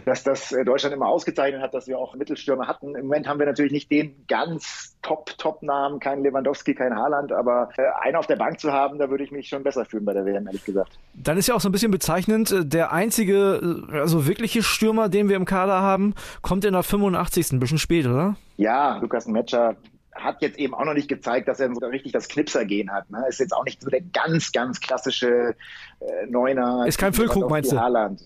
dass 0.06 0.24
das 0.24 0.52
äh, 0.54 0.64
Deutschland 0.64 0.96
immer 0.96 1.08
ausgezeichnet 1.08 1.62
hat, 1.62 1.74
dass 1.74 1.88
wir 1.88 2.00
auch 2.00 2.16
Mittelstürmer 2.16 2.68
hatten. 2.68 2.96
Im 2.96 3.08
Moment 3.08 3.28
haben 3.28 3.40
wir 3.40 3.46
natürlich 3.46 3.74
nicht 3.74 3.92
den 3.92 4.26
ganz 4.28 4.96
Top-Top-Namen, 5.02 6.00
kein 6.00 6.24
Lewandowski, 6.24 6.76
kein 6.76 6.96
Haaland, 6.96 7.32
aber 7.32 7.70
äh, 7.78 7.84
einen 8.02 8.16
auf 8.16 8.28
der 8.28 8.38
Bank 8.38 8.60
zu 8.60 8.72
haben, 8.72 9.00
da 9.00 9.10
würde 9.10 9.24
ich 9.24 9.32
mich 9.32 9.50
schon 9.50 9.64
besser 9.64 9.84
fühlen 9.84 10.06
bei 10.06 10.14
der 10.14 10.26
WM, 10.26 10.46
ehrlich 10.48 10.64
gesagt. 10.64 10.98
Dann 11.14 11.38
ist 11.38 11.48
ja 11.48 11.56
auch 11.56 11.62
so 11.62 11.70
ein 11.70 11.72
bisschen 11.72 11.92
bezeichnend, 11.92 12.52
äh, 12.52 12.66
der 12.66 12.92
einzige, 12.92 13.88
also 13.92 14.28
wirkliche 14.28 14.64
Stürmer, 14.64 15.10
den 15.10 15.28
wir 15.28 15.36
im 15.36 15.46
Kader 15.46 15.82
haben, 15.82 16.14
kommt 16.42 16.64
in 16.66 16.74
der 16.74 16.84
85. 16.84 17.52
ein 17.52 17.60
bisschen 17.60 17.80
spät, 17.80 18.06
oder? 18.06 18.36
Ja, 18.58 18.98
Lukas 18.98 19.28
Metscher 19.28 19.76
hat 20.14 20.42
jetzt 20.42 20.60
eben 20.60 20.74
auch 20.74 20.84
noch 20.84 20.94
nicht 20.94 21.08
gezeigt, 21.08 21.48
dass 21.48 21.60
er 21.60 21.74
so 21.74 21.86
richtig 21.88 22.12
das 22.12 22.28
Knipsergehen 22.28 22.92
hat. 22.92 23.10
Ne? 23.10 23.24
Ist 23.30 23.40
jetzt 23.40 23.54
auch 23.54 23.64
nicht 23.64 23.82
so 23.82 23.90
der 23.90 24.02
ganz, 24.02 24.52
ganz 24.52 24.82
klassische 24.82 25.56
äh, 26.00 26.26
Neuner. 26.28 26.86
Ist 26.86 26.98
kein 26.98 27.14
Füllkrug, 27.14 27.50
meinst 27.50 27.72
du? 27.72 27.80
Haaland. 27.80 28.22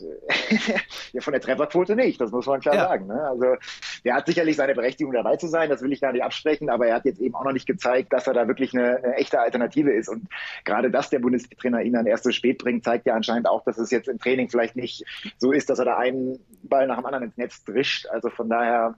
ja, 1.14 1.22
von 1.22 1.34
der 1.34 1.42
Trefferquote 1.42 1.96
nicht, 1.96 2.20
das 2.20 2.32
muss 2.32 2.48
man 2.48 2.60
klar 2.60 2.76
ja. 2.76 2.88
sagen. 2.88 3.08
Ne? 3.08 3.22
Also 3.22 3.56
der 4.04 4.16
hat 4.16 4.26
sicherlich 4.26 4.56
seine 4.56 4.74
Berechtigung 4.74 5.14
dabei 5.14 5.38
zu 5.38 5.48
sein, 5.48 5.70
das 5.70 5.82
will 5.82 5.94
ich 5.94 6.02
gar 6.02 6.12
nicht 6.12 6.24
absprechen, 6.24 6.70
aber 6.70 6.88
er 6.88 6.96
hat 6.96 7.06
jetzt 7.06 7.22
eben 7.22 7.36
auch 7.36 7.44
noch 7.44 7.54
nicht 7.54 7.68
gezeigt, 7.68 8.14
dass 8.14 8.26
er 8.26 8.34
da 8.34 8.48
wirklich 8.48 8.74
eine, 8.74 8.98
eine 8.98 9.16
echte 9.16 9.40
Alternative 9.40 9.92
ist. 9.92 10.10
Und 10.10 10.28
gerade 10.64 10.90
dass 10.90 11.12
der 11.12 11.20
Bundestrainer 11.20 11.82
ihn 11.82 11.94
dann 11.94 12.08
erst 12.08 12.24
so 12.24 12.32
spät 12.32 12.58
bringt, 12.58 12.84
zeigt 12.84 13.06
ja 13.06 13.14
anscheinend 13.14 13.48
auch, 13.48 13.64
dass 13.64 13.78
es 13.78 13.92
jetzt 13.92 14.08
im 14.08 14.18
Training 14.18 14.50
vielleicht 14.50 14.76
nicht 14.76 15.06
so 15.38 15.52
ist, 15.52 15.70
dass 15.70 15.80
er 15.80 15.86
da 15.86 15.98
einen 15.98 16.40
Ball 16.64 16.88
nach 16.88 16.98
dem 16.98 17.06
anderen 17.06 17.26
ins 17.26 17.38
Netz 17.38 17.64
drischt. 17.64 18.08
Also 18.08 18.30
von 18.30 18.50
daher, 18.50 18.96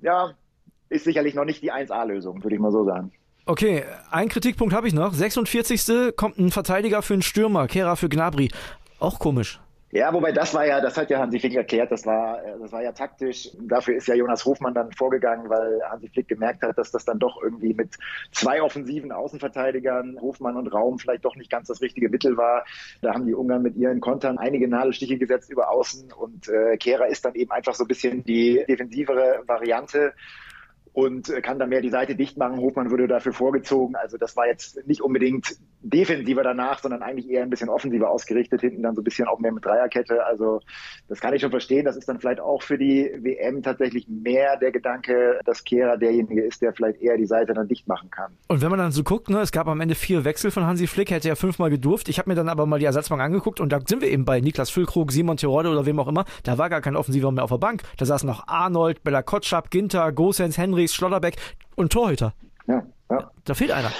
ja, 0.00 0.34
ist 0.88 1.04
sicherlich 1.04 1.34
noch 1.34 1.44
nicht 1.44 1.62
die 1.62 1.72
1A-Lösung, 1.72 2.42
würde 2.42 2.54
ich 2.54 2.60
mal 2.60 2.72
so 2.72 2.84
sagen. 2.84 3.12
Okay, 3.44 3.84
ein 4.10 4.28
Kritikpunkt 4.28 4.74
habe 4.74 4.88
ich 4.88 4.94
noch. 4.94 5.14
46. 5.14 6.16
kommt 6.16 6.38
ein 6.38 6.50
Verteidiger 6.50 7.02
für 7.02 7.14
einen 7.14 7.22
Stürmer, 7.22 7.68
Kera 7.68 7.94
für 7.94 8.08
Gnabry. 8.08 8.50
Auch 8.98 9.18
komisch. 9.18 9.60
Ja, 9.92 10.12
wobei 10.12 10.32
das 10.32 10.52
war 10.52 10.66
ja, 10.66 10.80
das 10.80 10.96
hat 10.98 11.10
ja 11.10 11.20
Hansi 11.20 11.38
Flick 11.38 11.54
erklärt, 11.54 11.92
das 11.92 12.04
war, 12.04 12.40
das 12.60 12.72
war 12.72 12.82
ja 12.82 12.90
taktisch. 12.90 13.48
Dafür 13.60 13.94
ist 13.96 14.08
ja 14.08 14.14
Jonas 14.16 14.44
Hofmann 14.44 14.74
dann 14.74 14.90
vorgegangen, 14.92 15.48
weil 15.48 15.80
Hansi 15.88 16.08
Flick 16.08 16.26
gemerkt 16.26 16.62
hat, 16.62 16.76
dass 16.76 16.90
das 16.90 17.04
dann 17.04 17.20
doch 17.20 17.40
irgendwie 17.40 17.72
mit 17.72 17.94
zwei 18.32 18.60
offensiven 18.60 19.12
Außenverteidigern, 19.12 20.18
Hofmann 20.20 20.56
und 20.56 20.66
Raum, 20.66 20.98
vielleicht 20.98 21.24
doch 21.24 21.36
nicht 21.36 21.50
ganz 21.50 21.68
das 21.68 21.80
richtige 21.80 22.08
Mittel 22.08 22.36
war. 22.36 22.64
Da 23.00 23.14
haben 23.14 23.26
die 23.26 23.34
Ungarn 23.34 23.62
mit 23.62 23.76
ihren 23.76 24.00
Kontern 24.00 24.38
einige 24.38 24.66
Nadelstiche 24.66 25.18
gesetzt 25.18 25.50
über 25.50 25.70
Außen 25.70 26.12
und 26.12 26.48
äh, 26.48 26.76
Kehra 26.78 27.04
ist 27.04 27.24
dann 27.24 27.36
eben 27.36 27.52
einfach 27.52 27.74
so 27.74 27.84
ein 27.84 27.88
bisschen 27.88 28.24
die 28.24 28.64
defensivere 28.68 29.44
Variante 29.46 30.14
und 30.96 31.28
äh, 31.28 31.42
kann 31.42 31.58
dann 31.58 31.68
mehr 31.68 31.82
die 31.82 31.90
Seite 31.90 32.16
dicht 32.16 32.38
machen. 32.38 32.56
Hofmann 32.56 32.90
wurde 32.90 33.06
dafür 33.06 33.34
vorgezogen. 33.34 33.94
Also 33.96 34.16
das 34.16 34.34
war 34.34 34.46
jetzt 34.46 34.86
nicht 34.86 35.02
unbedingt 35.02 35.58
defensiver 35.82 36.42
danach, 36.42 36.78
sondern 36.78 37.02
eigentlich 37.02 37.28
eher 37.28 37.42
ein 37.42 37.50
bisschen 37.50 37.68
offensiver 37.68 38.08
ausgerichtet, 38.08 38.62
hinten 38.62 38.82
dann 38.82 38.94
so 38.94 39.02
ein 39.02 39.04
bisschen 39.04 39.28
auch 39.28 39.38
mehr 39.38 39.52
mit 39.52 39.62
Dreierkette. 39.62 40.24
Also 40.24 40.60
das 41.06 41.20
kann 41.20 41.34
ich 41.34 41.42
schon 41.42 41.50
verstehen. 41.50 41.84
Das 41.84 41.98
ist 41.98 42.08
dann 42.08 42.18
vielleicht 42.18 42.40
auch 42.40 42.62
für 42.62 42.78
die 42.78 43.10
WM 43.20 43.62
tatsächlich 43.62 44.08
mehr 44.08 44.56
der 44.56 44.72
Gedanke, 44.72 45.38
dass 45.44 45.64
Kehrer 45.64 45.98
derjenige 45.98 46.42
ist, 46.42 46.62
der 46.62 46.72
vielleicht 46.72 47.02
eher 47.02 47.18
die 47.18 47.26
Seite 47.26 47.52
dann 47.52 47.68
dicht 47.68 47.86
machen 47.86 48.10
kann. 48.10 48.32
Und 48.48 48.62
wenn 48.62 48.70
man 48.70 48.78
dann 48.78 48.90
so 48.90 49.04
guckt, 49.04 49.28
ne, 49.28 49.40
es 49.40 49.52
gab 49.52 49.68
am 49.68 49.82
Ende 49.82 49.94
vier 49.94 50.24
Wechsel 50.24 50.50
von 50.50 50.64
Hansi 50.64 50.86
Flick, 50.86 51.10
hätte 51.10 51.28
er 51.28 51.36
fünfmal 51.36 51.68
gedurft. 51.68 52.08
Ich 52.08 52.18
habe 52.18 52.30
mir 52.30 52.36
dann 52.36 52.48
aber 52.48 52.64
mal 52.64 52.78
die 52.78 52.86
Ersatzbank 52.86 53.20
angeguckt 53.20 53.60
und 53.60 53.70
da 53.70 53.80
sind 53.86 54.00
wir 54.00 54.08
eben 54.08 54.24
bei 54.24 54.40
Niklas 54.40 54.70
Füllkrug, 54.70 55.12
Simon 55.12 55.36
Tirode 55.36 55.68
oder 55.68 55.84
wem 55.84 56.00
auch 56.00 56.08
immer. 56.08 56.24
Da 56.42 56.56
war 56.56 56.70
gar 56.70 56.80
kein 56.80 56.96
Offensiver 56.96 57.30
mehr 57.32 57.44
auf 57.44 57.50
der 57.50 57.58
Bank. 57.58 57.82
Da 57.98 58.06
saßen 58.06 58.26
noch 58.26 58.48
Arnold, 58.48 59.04
Bella 59.04 59.20
Kotschap, 59.20 59.70
Ginter, 59.70 60.10
Gosens, 60.10 60.56
Schlotterbeck 60.94 61.36
und 61.74 61.92
Torhüter. 61.92 62.34
Ja, 62.66 62.82
ja. 63.10 63.30
Da 63.44 63.54
fehlt 63.54 63.70
einer. 63.70 63.92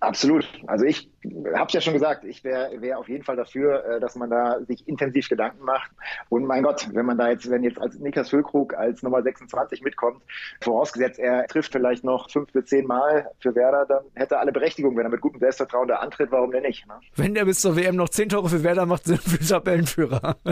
Absolut. 0.00 0.48
Also 0.66 0.84
ich 0.84 1.10
habe 1.54 1.66
es 1.66 1.72
ja 1.72 1.80
schon 1.80 1.92
gesagt, 1.92 2.24
ich 2.24 2.44
wäre 2.44 2.80
wär 2.80 2.98
auf 2.98 3.08
jeden 3.08 3.24
Fall 3.24 3.34
dafür, 3.36 3.84
äh, 3.84 4.00
dass 4.00 4.14
man 4.14 4.30
da 4.30 4.60
sich 4.64 4.86
intensiv 4.86 5.28
Gedanken 5.28 5.64
macht. 5.64 5.90
Und 6.28 6.46
mein 6.46 6.62
Gott, 6.62 6.88
wenn 6.92 7.04
man 7.04 7.18
da 7.18 7.30
jetzt, 7.30 7.50
wenn 7.50 7.64
jetzt 7.64 7.80
als 7.80 7.98
Niklas 7.98 8.30
Füllkrug 8.30 8.74
als 8.74 9.02
Nummer 9.02 9.22
26 9.22 9.82
mitkommt, 9.82 10.22
vorausgesetzt 10.60 11.18
er 11.18 11.46
trifft 11.48 11.72
vielleicht 11.72 12.04
noch 12.04 12.30
fünf 12.30 12.52
bis 12.52 12.66
zehn 12.66 12.86
Mal 12.86 13.28
für 13.40 13.54
Werder, 13.56 13.86
dann 13.86 14.04
hätte 14.14 14.36
er 14.36 14.40
alle 14.40 14.52
Berechtigung, 14.52 14.96
wenn 14.96 15.04
er 15.04 15.10
mit 15.10 15.20
gutem 15.20 15.40
Selbstvertrauen 15.40 15.88
da 15.88 15.96
antritt, 15.96 16.30
warum 16.30 16.52
denn 16.52 16.62
nicht? 16.62 16.86
Ne? 16.86 16.94
Wenn 17.16 17.34
er 17.34 17.44
bis 17.44 17.60
zur 17.60 17.76
WM 17.76 17.96
noch 17.96 18.08
zehn 18.08 18.28
Tore 18.28 18.48
für 18.48 18.62
Werder 18.62 18.86
macht, 18.86 19.04
sind 19.06 19.20
wir 19.32 19.46
Tabellenführer. 19.46 20.36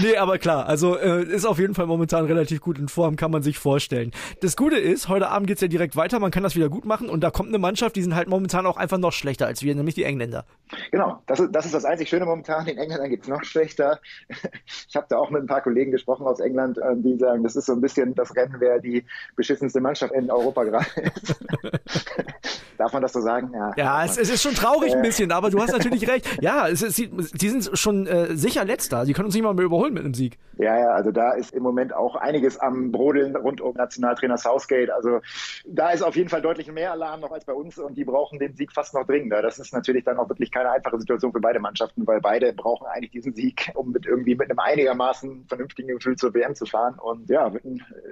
nee, 0.00 0.16
aber 0.16 0.38
klar, 0.38 0.66
also 0.66 0.96
äh, 0.96 1.24
ist 1.24 1.46
auf 1.46 1.58
jeden 1.58 1.74
Fall 1.74 1.86
momentan 1.86 2.26
relativ 2.26 2.60
gut 2.60 2.78
in 2.78 2.88
Form, 2.88 3.16
kann 3.16 3.32
man 3.32 3.42
sich 3.42 3.58
vorstellen. 3.58 4.12
Das 4.40 4.56
Gute 4.56 4.76
ist, 4.76 5.08
heute 5.08 5.28
Abend 5.28 5.48
geht's 5.48 5.60
ja 5.60 5.68
direkt 5.68 5.96
weiter, 5.96 6.20
man 6.20 6.30
kann 6.30 6.44
das 6.44 6.54
wieder 6.54 6.68
gut 6.68 6.84
machen 6.84 7.08
und 7.08 7.22
da 7.22 7.30
kommt 7.40 7.48
eine 7.48 7.58
Mannschaft, 7.58 7.96
die 7.96 8.02
sind 8.02 8.14
halt 8.14 8.28
momentan 8.28 8.66
auch 8.66 8.76
einfach 8.76 8.98
noch 8.98 9.12
schlechter 9.12 9.46
als 9.46 9.62
wir, 9.62 9.74
nämlich 9.74 9.94
die 9.94 10.04
Engländer. 10.04 10.44
Genau, 10.90 11.22
das 11.26 11.40
ist, 11.40 11.52
das 11.52 11.64
ist 11.64 11.72
das 11.72 11.86
einzig 11.86 12.10
Schöne 12.10 12.26
momentan. 12.26 12.66
Den 12.66 12.76
Engländern 12.76 13.08
geht 13.08 13.22
es 13.22 13.28
noch 13.28 13.42
schlechter. 13.44 13.98
Ich 14.88 14.96
habe 14.96 15.06
da 15.08 15.18
auch 15.18 15.30
mit 15.30 15.42
ein 15.42 15.46
paar 15.46 15.62
Kollegen 15.62 15.92
gesprochen 15.92 16.26
aus 16.26 16.40
England, 16.40 16.78
äh, 16.78 16.96
die 16.96 17.16
sagen, 17.16 17.44
das 17.44 17.54
ist 17.54 17.66
so 17.66 17.72
ein 17.72 17.80
bisschen 17.80 18.14
das 18.14 18.34
Rennen, 18.34 18.56
wer 18.58 18.80
die 18.80 19.04
beschissenste 19.36 19.80
Mannschaft 19.80 20.12
in 20.12 20.30
Europa 20.30 20.64
gerade 20.64 20.86
ist. 21.00 21.40
Darf 22.80 22.94
man 22.94 23.02
das 23.02 23.12
so 23.12 23.20
sagen? 23.20 23.52
Ja, 23.52 23.72
ja 23.76 24.04
es, 24.04 24.16
es, 24.16 24.30
ist 24.30 24.42
schon 24.42 24.54
traurig 24.54 24.94
ein 24.94 25.02
bisschen, 25.02 25.32
aber 25.32 25.50
du 25.50 25.60
hast 25.60 25.70
natürlich 25.70 26.08
recht. 26.08 26.26
Ja, 26.40 26.66
es 26.66 26.80
ist, 26.80 26.98
die 26.98 27.48
sind 27.48 27.78
schon 27.78 28.06
äh, 28.06 28.34
sicher 28.34 28.64
letzter. 28.64 29.04
Die 29.04 29.12
können 29.12 29.26
uns 29.26 29.34
nicht 29.34 29.44
mal 29.44 29.52
mehr 29.52 29.66
überholen 29.66 29.92
mit 29.92 30.02
einem 30.02 30.14
Sieg. 30.14 30.38
Ja, 30.56 30.78
ja, 30.78 30.88
also 30.88 31.10
da 31.10 31.32
ist 31.32 31.52
im 31.52 31.62
Moment 31.62 31.94
auch 31.94 32.16
einiges 32.16 32.58
am 32.58 32.90
Brodeln 32.90 33.36
rund 33.36 33.60
um 33.60 33.74
Nationaltrainer 33.74 34.38
Southgate. 34.38 34.90
Also 34.90 35.20
da 35.66 35.90
ist 35.90 36.02
auf 36.02 36.16
jeden 36.16 36.30
Fall 36.30 36.40
deutlich 36.40 36.72
mehr 36.72 36.92
Alarm 36.92 37.20
noch 37.20 37.29
als 37.32 37.44
bei 37.44 37.52
uns 37.52 37.78
und 37.78 37.96
die 37.96 38.04
brauchen 38.04 38.38
den 38.38 38.54
Sieg 38.54 38.72
fast 38.72 38.94
noch 38.94 39.06
dringender. 39.06 39.42
Das 39.42 39.58
ist 39.58 39.72
natürlich 39.72 40.04
dann 40.04 40.18
auch 40.18 40.28
wirklich 40.28 40.50
keine 40.50 40.70
einfache 40.70 40.98
Situation 40.98 41.32
für 41.32 41.40
beide 41.40 41.60
Mannschaften, 41.60 42.06
weil 42.06 42.20
beide 42.20 42.52
brauchen 42.52 42.86
eigentlich 42.86 43.10
diesen 43.10 43.34
Sieg, 43.34 43.70
um 43.74 43.92
mit 43.92 44.06
irgendwie 44.06 44.34
mit 44.34 44.50
einem 44.50 44.58
einigermaßen 44.58 45.46
vernünftigen 45.48 45.88
Gefühl 45.88 46.16
zur 46.16 46.34
WM 46.34 46.54
zu 46.54 46.66
fahren. 46.66 46.98
Und 46.98 47.28
ja, 47.28 47.52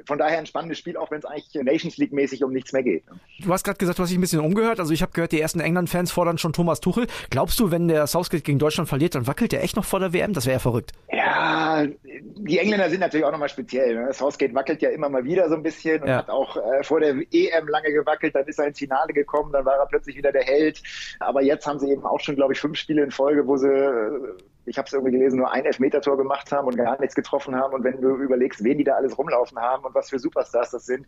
von 0.06 0.18
daher 0.18 0.38
ein 0.38 0.46
spannendes 0.46 0.78
Spiel, 0.78 0.96
auch 0.96 1.10
wenn 1.10 1.18
es 1.18 1.24
eigentlich 1.24 1.54
Nations 1.54 1.96
League 1.96 2.12
mäßig 2.12 2.44
um 2.44 2.52
nichts 2.52 2.72
mehr 2.72 2.82
geht. 2.82 3.04
Du 3.40 3.52
hast 3.52 3.64
gerade 3.64 3.78
gesagt, 3.78 3.98
du 3.98 4.02
hast 4.02 4.10
dich 4.10 4.18
ein 4.18 4.22
bisschen 4.22 4.40
umgehört. 4.40 4.80
Also 4.80 4.92
ich 4.92 5.02
habe 5.02 5.12
gehört, 5.12 5.32
die 5.32 5.40
ersten 5.40 5.60
England-Fans 5.60 6.10
fordern 6.12 6.38
schon 6.38 6.52
Thomas 6.52 6.80
Tuchel. 6.80 7.06
Glaubst 7.30 7.58
du, 7.60 7.70
wenn 7.70 7.88
der 7.88 8.06
Southgate 8.06 8.44
gegen 8.44 8.58
Deutschland 8.58 8.88
verliert, 8.88 9.14
dann 9.14 9.26
wackelt 9.26 9.52
der 9.52 9.62
echt 9.62 9.76
noch 9.76 9.84
vor 9.84 10.00
der 10.00 10.12
WM? 10.12 10.32
Das 10.32 10.46
wäre 10.46 10.54
ja 10.54 10.60
verrückt. 10.60 10.92
Ja, 11.12 11.86
die 12.38 12.58
Engländer 12.58 12.90
sind 12.90 13.00
natürlich 13.00 13.24
auch 13.24 13.32
nochmal 13.32 13.48
speziell. 13.48 13.94
Ne? 13.94 14.12
Southgate 14.12 14.54
wackelt 14.54 14.82
ja 14.82 14.90
immer 14.90 15.08
mal 15.08 15.24
wieder 15.24 15.48
so 15.48 15.54
ein 15.54 15.62
bisschen 15.62 16.02
und 16.02 16.08
ja. 16.08 16.18
hat 16.18 16.30
auch 16.30 16.56
äh, 16.56 16.82
vor 16.82 17.00
der 17.00 17.14
EM 17.32 17.68
lange 17.68 17.92
gewackelt. 17.92 18.34
Dann 18.34 18.46
ist 18.46 18.58
er 18.58 18.66
ins 18.68 18.78
Finale 18.78 19.07
gekommen, 19.12 19.52
dann 19.52 19.64
war 19.64 19.76
er 19.76 19.86
plötzlich 19.86 20.16
wieder 20.16 20.32
der 20.32 20.44
Held. 20.44 20.82
Aber 21.20 21.42
jetzt 21.42 21.66
haben 21.66 21.78
sie 21.78 21.90
eben 21.90 22.04
auch 22.04 22.20
schon, 22.20 22.36
glaube 22.36 22.52
ich, 22.52 22.60
fünf 22.60 22.78
Spiele 22.78 23.02
in 23.02 23.10
Folge, 23.10 23.46
wo 23.46 23.56
sie 23.56 23.68
äh, 23.68 24.34
ich 24.68 24.78
habe 24.78 24.86
es 24.86 24.92
irgendwie 24.92 25.12
gelesen, 25.12 25.38
nur 25.38 25.52
ein 25.52 25.64
Elfmetertor 25.64 26.16
gemacht 26.16 26.50
haben 26.52 26.66
und 26.68 26.76
gar 26.76 27.00
nichts 27.00 27.14
getroffen 27.14 27.54
haben. 27.56 27.74
Und 27.74 27.84
wenn 27.84 28.00
du 28.00 28.16
überlegst, 28.16 28.62
wen 28.62 28.78
die 28.78 28.84
da 28.84 28.94
alles 28.94 29.16
rumlaufen 29.16 29.58
haben 29.58 29.84
und 29.84 29.94
was 29.94 30.10
für 30.10 30.18
Superstars 30.18 30.70
das 30.70 30.86
sind, 30.86 31.06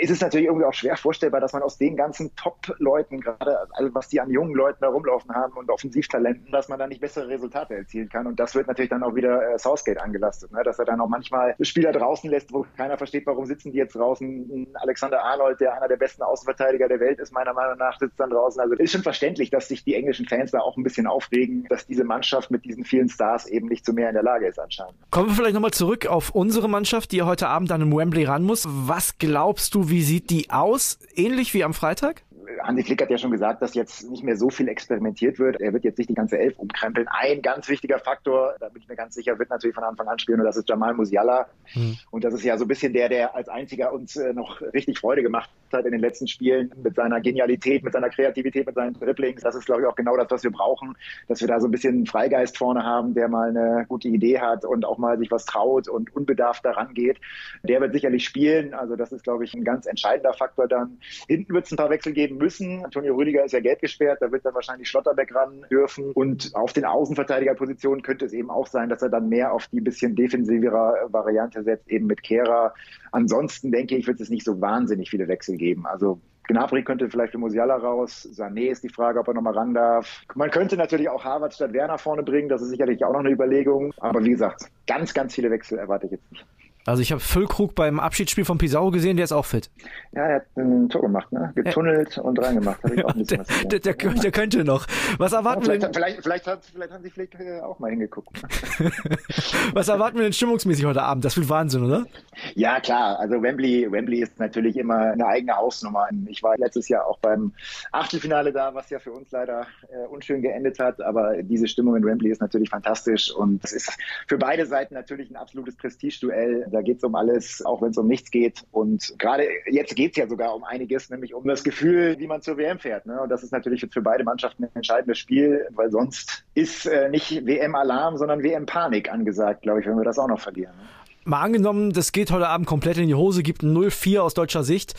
ist 0.00 0.10
es 0.10 0.20
natürlich 0.20 0.46
irgendwie 0.46 0.66
auch 0.66 0.74
schwer 0.74 0.96
vorstellbar, 0.96 1.40
dass 1.40 1.52
man 1.52 1.62
aus 1.62 1.78
den 1.78 1.96
ganzen 1.96 2.34
Top-Leuten, 2.36 3.20
gerade 3.20 3.58
also 3.72 3.94
was 3.94 4.08
die 4.08 4.20
an 4.20 4.30
jungen 4.30 4.54
Leuten 4.54 4.78
da 4.80 4.88
rumlaufen 4.88 5.34
haben 5.34 5.56
und 5.56 5.70
Offensivtalenten, 5.70 6.50
dass 6.52 6.68
man 6.68 6.78
da 6.78 6.86
nicht 6.86 7.00
bessere 7.00 7.28
Resultate 7.28 7.74
erzielen 7.74 8.08
kann. 8.08 8.26
Und 8.26 8.40
das 8.40 8.54
wird 8.54 8.66
natürlich 8.66 8.90
dann 8.90 9.02
auch 9.02 9.14
wieder 9.14 9.54
äh, 9.54 9.58
Southgate 9.58 10.00
angelastet, 10.00 10.52
ne? 10.52 10.62
dass 10.64 10.78
er 10.78 10.84
dann 10.84 11.00
auch 11.00 11.08
manchmal 11.08 11.54
Spieler 11.60 11.92
draußen 11.92 12.30
lässt, 12.30 12.52
wo 12.52 12.66
keiner 12.76 12.98
versteht, 12.98 13.26
warum 13.26 13.46
sitzen 13.46 13.72
die 13.72 13.78
jetzt 13.78 13.94
draußen. 13.94 14.68
Alexander 14.74 15.22
Arnold, 15.22 15.60
der 15.60 15.74
einer 15.74 15.88
der 15.88 15.96
besten 15.96 16.22
Außenverteidiger 16.22 16.88
der 16.88 17.00
Welt 17.00 17.18
ist, 17.20 17.32
meiner 17.32 17.54
Meinung 17.54 17.78
nach, 17.78 17.98
sitzt 17.98 18.18
dann 18.18 18.30
draußen. 18.30 18.60
Also 18.60 18.74
ist 18.74 18.92
schon 18.92 19.02
verständlich, 19.02 19.50
dass 19.50 19.68
sich 19.68 19.84
die 19.84 19.94
englischen 19.94 20.26
Fans 20.26 20.50
da 20.50 20.60
auch 20.60 20.76
ein 20.76 20.82
bisschen 20.82 21.06
aufregen, 21.06 21.66
dass 21.68 21.86
diese 21.86 22.04
Mannschaft 22.04 22.50
mit 22.50 22.64
diesen 22.64 22.79
diesen 22.80 22.84
vielen 22.84 23.08
Stars 23.08 23.46
eben 23.46 23.68
nicht 23.68 23.84
zu 23.84 23.92
mehr 23.92 24.08
in 24.08 24.14
der 24.14 24.22
Lage 24.22 24.46
ist 24.46 24.58
anscheinend. 24.58 24.94
Kommen 25.10 25.28
wir 25.28 25.34
vielleicht 25.34 25.54
nochmal 25.54 25.72
zurück 25.72 26.06
auf 26.06 26.30
unsere 26.30 26.68
Mannschaft, 26.68 27.12
die 27.12 27.22
heute 27.22 27.48
Abend 27.48 27.70
dann 27.70 27.80
im 27.80 27.94
Wembley 27.94 28.24
ran 28.24 28.42
muss. 28.42 28.66
Was 28.68 29.18
glaubst 29.18 29.74
du, 29.74 29.88
wie 29.88 30.02
sieht 30.02 30.30
die 30.30 30.50
aus? 30.50 30.98
Ähnlich 31.14 31.54
wie 31.54 31.64
am 31.64 31.74
Freitag? 31.74 32.22
Hansi 32.70 32.84
Flick 32.84 33.02
hat 33.02 33.10
ja 33.10 33.18
schon 33.18 33.32
gesagt, 33.32 33.62
dass 33.62 33.74
jetzt 33.74 34.08
nicht 34.08 34.22
mehr 34.22 34.36
so 34.36 34.48
viel 34.48 34.68
experimentiert 34.68 35.40
wird. 35.40 35.60
Er 35.60 35.72
wird 35.72 35.82
jetzt 35.82 35.98
nicht 35.98 36.08
die 36.08 36.14
ganze 36.14 36.38
Elf 36.38 36.56
umkrempeln. 36.56 37.08
Ein 37.08 37.42
ganz 37.42 37.68
wichtiger 37.68 37.98
Faktor, 37.98 38.54
da 38.60 38.68
bin 38.68 38.80
ich 38.80 38.88
mir 38.88 38.94
ganz 38.94 39.14
sicher, 39.14 39.36
wird 39.40 39.50
natürlich 39.50 39.74
von 39.74 39.82
Anfang 39.82 40.06
an 40.06 40.20
spielen 40.20 40.38
und 40.38 40.46
das 40.46 40.56
ist 40.56 40.68
Jamal 40.68 40.94
Musiala. 40.94 41.48
Hm. 41.72 41.96
Und 42.12 42.22
das 42.22 42.32
ist 42.32 42.44
ja 42.44 42.56
so 42.56 42.64
ein 42.64 42.68
bisschen 42.68 42.92
der, 42.92 43.08
der 43.08 43.34
als 43.34 43.48
einziger 43.48 43.92
uns 43.92 44.14
äh, 44.14 44.32
noch 44.32 44.60
richtig 44.60 45.00
Freude 45.00 45.22
gemacht 45.22 45.50
hat 45.72 45.84
in 45.84 45.90
den 45.90 46.00
letzten 46.00 46.28
Spielen 46.28 46.72
mit 46.82 46.94
seiner 46.94 47.20
Genialität, 47.20 47.82
mit 47.82 47.92
seiner 47.92 48.08
Kreativität, 48.08 48.66
mit 48.66 48.76
seinen 48.76 48.94
Dribblings. 48.94 49.42
Das 49.42 49.56
ist, 49.56 49.66
glaube 49.66 49.82
ich, 49.82 49.88
auch 49.88 49.96
genau 49.96 50.16
das, 50.16 50.30
was 50.30 50.44
wir 50.44 50.52
brauchen, 50.52 50.96
dass 51.26 51.40
wir 51.40 51.48
da 51.48 51.58
so 51.58 51.66
ein 51.66 51.72
bisschen 51.72 52.06
Freigeist 52.06 52.56
vorne 52.56 52.84
haben, 52.84 53.14
der 53.14 53.28
mal 53.28 53.48
eine 53.48 53.84
gute 53.88 54.08
Idee 54.08 54.38
hat 54.38 54.64
und 54.64 54.84
auch 54.84 54.98
mal 54.98 55.18
sich 55.18 55.30
was 55.32 55.44
traut 55.44 55.88
und 55.88 56.14
unbedarft 56.14 56.64
daran 56.64 56.94
geht. 56.94 57.20
Der 57.64 57.80
wird 57.80 57.92
sicherlich 57.92 58.24
spielen. 58.24 58.74
Also 58.74 58.94
das 58.94 59.10
ist, 59.10 59.24
glaube 59.24 59.44
ich, 59.44 59.54
ein 59.54 59.64
ganz 59.64 59.86
entscheidender 59.86 60.34
Faktor 60.34 60.68
dann. 60.68 60.98
Hinten 61.26 61.52
wird 61.52 61.66
es 61.66 61.72
ein 61.72 61.76
paar 61.76 61.90
Wechsel 61.90 62.12
geben 62.12 62.36
müssen 62.36 62.59
müssen. 62.60 62.84
Antonio 62.84 63.14
Rüdiger 63.14 63.44
ist 63.44 63.52
ja 63.52 63.60
gelb 63.60 63.80
gesperrt, 63.80 64.18
da 64.20 64.30
wird 64.30 64.44
dann 64.44 64.54
wahrscheinlich 64.54 64.88
Schlotterbeck 64.88 65.34
ran 65.34 65.64
dürfen. 65.70 66.12
Und 66.12 66.50
auf 66.54 66.72
den 66.72 66.84
Außenverteidigerpositionen 66.84 68.02
könnte 68.02 68.26
es 68.26 68.32
eben 68.32 68.50
auch 68.50 68.66
sein, 68.66 68.88
dass 68.88 69.02
er 69.02 69.08
dann 69.08 69.28
mehr 69.28 69.52
auf 69.52 69.66
die 69.68 69.80
bisschen 69.80 70.14
defensivere 70.14 71.08
Variante 71.08 71.62
setzt, 71.62 71.88
eben 71.88 72.06
mit 72.06 72.22
Kehrer. 72.22 72.74
Ansonsten 73.12 73.72
denke 73.72 73.96
ich, 73.96 74.06
wird 74.06 74.20
es 74.20 74.30
nicht 74.30 74.44
so 74.44 74.60
wahnsinnig 74.60 75.10
viele 75.10 75.28
Wechsel 75.28 75.56
geben. 75.56 75.86
Also 75.86 76.20
Gnabry 76.48 76.82
könnte 76.82 77.08
vielleicht 77.08 77.32
für 77.32 77.38
Musiala 77.38 77.76
raus. 77.76 78.28
Sané 78.32 78.70
ist 78.70 78.82
die 78.82 78.88
Frage, 78.88 79.20
ob 79.20 79.28
er 79.28 79.34
nochmal 79.34 79.54
ran 79.54 79.72
darf. 79.72 80.22
Man 80.34 80.50
könnte 80.50 80.76
natürlich 80.76 81.08
auch 81.08 81.24
Harvard 81.24 81.54
statt 81.54 81.72
Werner 81.72 81.98
vorne 81.98 82.24
bringen. 82.24 82.48
Das 82.48 82.60
ist 82.60 82.70
sicherlich 82.70 83.04
auch 83.04 83.12
noch 83.12 83.20
eine 83.20 83.30
Überlegung. 83.30 83.94
Aber 83.98 84.24
wie 84.24 84.30
gesagt, 84.30 84.64
ganz, 84.86 85.14
ganz 85.14 85.34
viele 85.34 85.50
Wechsel 85.50 85.78
erwarte 85.78 86.06
ich 86.06 86.12
jetzt 86.12 86.32
nicht. 86.32 86.46
Also 86.86 87.02
ich 87.02 87.12
habe 87.12 87.20
Füllkrug 87.20 87.74
beim 87.74 88.00
Abschiedsspiel 88.00 88.44
von 88.44 88.58
Pizarro 88.58 88.90
gesehen, 88.90 89.16
der 89.16 89.24
ist 89.24 89.32
auch 89.32 89.44
fit. 89.44 89.70
Ja, 90.12 90.22
er 90.22 90.36
hat 90.36 90.46
ein 90.56 90.88
Tor 90.88 91.02
gemacht, 91.02 91.30
ne? 91.30 91.52
Getunnelt 91.54 92.16
ja. 92.16 92.22
und 92.22 92.38
reingemacht. 92.42 92.82
Hab 92.82 92.92
ich 92.92 93.04
auch 93.04 93.14
ein 93.14 93.18
bisschen 93.18 93.44
der, 93.64 93.80
der, 93.80 93.94
der, 93.94 94.12
der, 94.14 94.30
könnte 94.32 94.64
noch. 94.64 94.86
Was 95.18 95.32
erwarten 95.32 95.60
ja, 95.60 95.64
vielleicht, 95.66 95.82
wir? 95.82 95.92
Vielleicht, 95.92 96.22
vielleicht, 96.22 96.46
hat, 96.46 96.64
vielleicht 96.64 96.92
haben 96.92 97.02
sie 97.02 97.10
vielleicht 97.10 97.34
äh, 97.34 97.60
auch 97.60 97.78
mal 97.78 97.90
hingeguckt. 97.90 98.30
Was 99.74 99.88
erwarten 99.88 100.16
wir 100.16 100.24
denn 100.24 100.32
stimmungsmäßig 100.32 100.84
heute 100.84 101.02
Abend? 101.02 101.24
Das 101.24 101.36
wird 101.36 101.48
Wahnsinn, 101.48 101.84
oder? 101.84 102.06
Ja, 102.54 102.80
klar. 102.80 103.18
Also 103.20 103.42
Wembley, 103.42 103.90
Wembley 103.90 104.22
ist 104.22 104.38
natürlich 104.38 104.76
immer 104.76 105.12
eine 105.12 105.26
eigene 105.26 105.56
Hausnummer. 105.56 106.08
Ich 106.26 106.42
war 106.42 106.56
letztes 106.56 106.88
Jahr 106.88 107.06
auch 107.06 107.18
beim 107.18 107.52
Achtelfinale 107.92 108.52
da, 108.52 108.74
was 108.74 108.88
ja 108.90 108.98
für 108.98 109.12
uns 109.12 109.30
leider 109.30 109.66
äh, 109.88 110.06
unschön 110.08 110.42
geendet 110.42 110.78
hat. 110.78 111.00
Aber 111.02 111.42
diese 111.42 111.68
Stimmung 111.68 111.96
in 111.96 112.04
Wembley 112.04 112.30
ist 112.30 112.40
natürlich 112.40 112.70
fantastisch 112.70 113.30
und 113.34 113.62
es 113.64 113.72
ist 113.72 113.92
für 114.26 114.38
beide 114.38 114.66
Seiten 114.66 114.94
natürlich 114.94 115.30
ein 115.30 115.36
absolutes 115.36 115.76
Prestigeduell. 115.76 116.66
Da 116.70 116.82
geht 116.82 116.98
es 116.98 117.04
um 117.04 117.14
alles, 117.14 117.64
auch 117.64 117.82
wenn 117.82 117.90
es 117.90 117.98
um 117.98 118.06
nichts 118.06 118.30
geht. 118.30 118.64
Und 118.70 119.14
gerade 119.18 119.44
jetzt 119.66 119.94
geht 119.96 120.12
es 120.12 120.16
ja 120.16 120.26
sogar 120.26 120.54
um 120.54 120.64
einiges, 120.64 121.10
nämlich 121.10 121.34
um 121.34 121.46
das 121.46 121.64
Gefühl, 121.64 122.16
wie 122.18 122.26
man 122.26 122.42
zur 122.42 122.56
WM 122.56 122.78
fährt. 122.78 123.06
Ne? 123.06 123.20
Und 123.20 123.28
das 123.28 123.42
ist 123.42 123.52
natürlich 123.52 123.86
für 123.90 124.02
beide 124.02 124.24
Mannschaften 124.24 124.64
ein 124.64 124.70
entscheidendes 124.74 125.18
Spiel, 125.18 125.66
weil 125.70 125.90
sonst 125.90 126.44
ist 126.54 126.86
äh, 126.86 127.08
nicht 127.08 127.46
WM-Alarm, 127.46 128.16
sondern 128.16 128.42
WM-Panik 128.42 129.12
angesagt, 129.12 129.62
glaube 129.62 129.80
ich, 129.80 129.86
wenn 129.86 129.96
wir 129.96 130.04
das 130.04 130.18
auch 130.18 130.28
noch 130.28 130.40
verlieren. 130.40 130.74
Ne? 130.76 130.84
Mal 131.24 131.42
angenommen, 131.42 131.92
das 131.92 132.12
geht 132.12 132.32
heute 132.32 132.48
Abend 132.48 132.66
komplett 132.66 132.96
in 132.96 133.06
die 133.06 133.14
Hose, 133.14 133.42
gibt 133.42 133.62
ein 133.62 133.76
0-4 133.76 134.20
aus 134.20 134.34
deutscher 134.34 134.64
Sicht. 134.64 134.94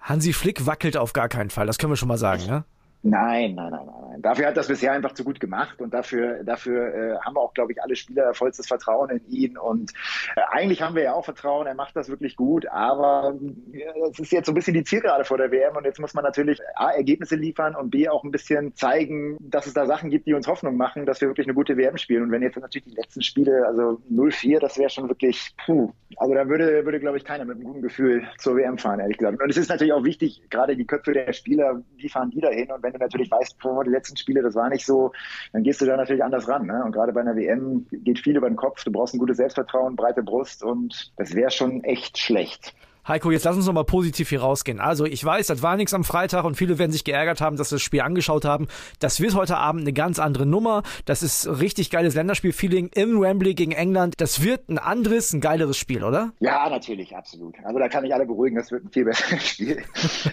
Hansi 0.00 0.34
Flick 0.34 0.66
wackelt 0.66 0.96
auf 0.96 1.14
gar 1.14 1.28
keinen 1.28 1.48
Fall, 1.50 1.66
das 1.66 1.78
können 1.78 1.90
wir 1.90 1.96
schon 1.96 2.08
mal 2.08 2.18
sagen, 2.18 2.44
ne? 2.46 2.64
Nein, 3.02 3.54
nein, 3.54 3.70
nein, 3.70 3.86
nein. 3.86 4.13
Dafür 4.18 4.46
hat 4.46 4.56
das 4.56 4.68
bisher 4.68 4.92
einfach 4.92 5.12
zu 5.12 5.24
gut 5.24 5.40
gemacht 5.40 5.80
und 5.80 5.92
dafür, 5.92 6.42
dafür 6.44 6.94
äh, 6.94 7.18
haben 7.20 7.34
wir 7.34 7.40
auch, 7.40 7.54
glaube 7.54 7.72
ich, 7.72 7.82
alle 7.82 7.96
Spieler 7.96 8.34
vollstes 8.34 8.66
Vertrauen 8.66 9.10
in 9.10 9.26
ihn. 9.30 9.58
Und 9.58 9.92
äh, 10.36 10.40
eigentlich 10.50 10.82
haben 10.82 10.94
wir 10.94 11.02
ja 11.02 11.14
auch 11.14 11.24
Vertrauen, 11.24 11.66
er 11.66 11.74
macht 11.74 11.96
das 11.96 12.08
wirklich 12.08 12.36
gut, 12.36 12.66
aber 12.66 13.34
äh, 13.72 14.10
es 14.10 14.18
ist 14.18 14.32
jetzt 14.32 14.46
so 14.46 14.52
ein 14.52 14.54
bisschen 14.54 14.74
die 14.74 14.84
Zielgerade 14.84 15.24
vor 15.24 15.38
der 15.38 15.50
WM 15.50 15.76
und 15.76 15.84
jetzt 15.84 16.00
muss 16.00 16.14
man 16.14 16.24
natürlich 16.24 16.60
A, 16.74 16.90
Ergebnisse 16.90 17.36
liefern 17.36 17.74
und 17.74 17.90
B, 17.90 18.08
auch 18.08 18.24
ein 18.24 18.30
bisschen 18.30 18.74
zeigen, 18.74 19.36
dass 19.40 19.66
es 19.66 19.74
da 19.74 19.86
Sachen 19.86 20.10
gibt, 20.10 20.26
die 20.26 20.34
uns 20.34 20.46
Hoffnung 20.46 20.76
machen, 20.76 21.06
dass 21.06 21.20
wir 21.20 21.28
wirklich 21.28 21.46
eine 21.46 21.54
gute 21.54 21.76
WM 21.76 21.96
spielen. 21.96 22.24
Und 22.24 22.30
wenn 22.30 22.42
jetzt 22.42 22.56
natürlich 22.56 22.84
die 22.84 22.96
letzten 22.96 23.22
Spiele, 23.22 23.66
also 23.66 24.00
0-4, 24.10 24.60
das 24.60 24.78
wäre 24.78 24.90
schon 24.90 25.08
wirklich, 25.08 25.54
puh, 25.64 25.92
also 26.16 26.34
da 26.34 26.48
würde, 26.48 26.84
würde, 26.84 27.00
glaube 27.00 27.16
ich, 27.16 27.24
keiner 27.24 27.44
mit 27.44 27.56
einem 27.56 27.64
guten 27.64 27.82
Gefühl 27.82 28.26
zur 28.38 28.56
WM 28.56 28.78
fahren, 28.78 29.00
ehrlich 29.00 29.18
gesagt. 29.18 29.40
Und 29.40 29.50
es 29.50 29.56
ist 29.56 29.68
natürlich 29.68 29.92
auch 29.92 30.04
wichtig, 30.04 30.42
gerade 30.50 30.76
die 30.76 30.86
Köpfe 30.86 31.12
der 31.12 31.32
Spieler, 31.32 31.82
wie 31.96 32.08
fahren 32.08 32.30
die 32.30 32.40
da 32.40 32.50
hin? 32.50 32.70
Und 32.70 32.82
wenn 32.82 32.92
du 32.92 32.98
natürlich 32.98 33.30
weißt, 33.30 33.58
boah, 33.58 33.84
die 33.84 33.90
letzten 33.90 34.03
Spiele, 34.16 34.42
das 34.42 34.54
war 34.54 34.68
nicht 34.68 34.86
so, 34.86 35.12
dann 35.52 35.62
gehst 35.62 35.80
du 35.80 35.86
da 35.86 35.96
natürlich 35.96 36.24
anders 36.24 36.48
ran. 36.48 36.66
Ne? 36.66 36.82
Und 36.84 36.92
gerade 36.92 37.12
bei 37.12 37.20
einer 37.20 37.36
WM 37.36 37.86
geht 37.90 38.18
viel 38.18 38.36
über 38.36 38.48
den 38.48 38.56
Kopf. 38.56 38.84
Du 38.84 38.92
brauchst 38.92 39.14
ein 39.14 39.18
gutes 39.18 39.36
Selbstvertrauen, 39.36 39.96
breite 39.96 40.22
Brust 40.22 40.62
und 40.62 41.12
das 41.16 41.34
wäre 41.34 41.50
schon 41.50 41.82
echt 41.84 42.18
schlecht. 42.18 42.74
Heiko, 43.06 43.30
jetzt 43.30 43.44
lass 43.44 43.54
uns 43.54 43.66
noch 43.66 43.74
mal 43.74 43.84
positiv 43.84 44.30
hier 44.30 44.40
rausgehen. 44.40 44.80
Also 44.80 45.04
ich 45.04 45.22
weiß, 45.22 45.48
das 45.48 45.62
war 45.62 45.76
nichts 45.76 45.92
am 45.92 46.04
Freitag 46.04 46.44
und 46.44 46.56
viele 46.56 46.78
werden 46.78 46.90
sich 46.90 47.04
geärgert 47.04 47.42
haben, 47.42 47.58
dass 47.58 47.68
sie 47.68 47.74
das 47.74 47.82
Spiel 47.82 48.00
angeschaut 48.00 48.46
haben. 48.46 48.66
Das 48.98 49.20
wird 49.20 49.34
heute 49.34 49.58
Abend 49.58 49.82
eine 49.82 49.92
ganz 49.92 50.18
andere 50.18 50.46
Nummer. 50.46 50.82
Das 51.04 51.22
ist 51.22 51.46
richtig 51.60 51.90
geiles 51.90 52.14
Länderspiel-Feeling 52.14 52.88
im 52.94 53.20
Wembley 53.20 53.54
gegen 53.54 53.72
England. 53.72 54.14
Das 54.22 54.42
wird 54.42 54.70
ein 54.70 54.78
anderes, 54.78 55.34
ein 55.34 55.42
geileres 55.42 55.76
Spiel, 55.76 56.02
oder? 56.02 56.32
Ja, 56.40 56.70
natürlich, 56.70 57.14
absolut. 57.14 57.56
Also 57.62 57.78
da 57.78 57.90
kann 57.90 58.06
ich 58.06 58.14
alle 58.14 58.24
beruhigen, 58.24 58.56
das 58.56 58.70
wird 58.70 58.84
ein 58.86 58.90
viel 58.90 59.04
besseres 59.04 59.48
Spiel. 59.48 59.82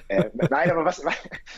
äh, 0.07 0.29
nein, 0.49 0.71
aber 0.71 0.85
was, 0.85 1.03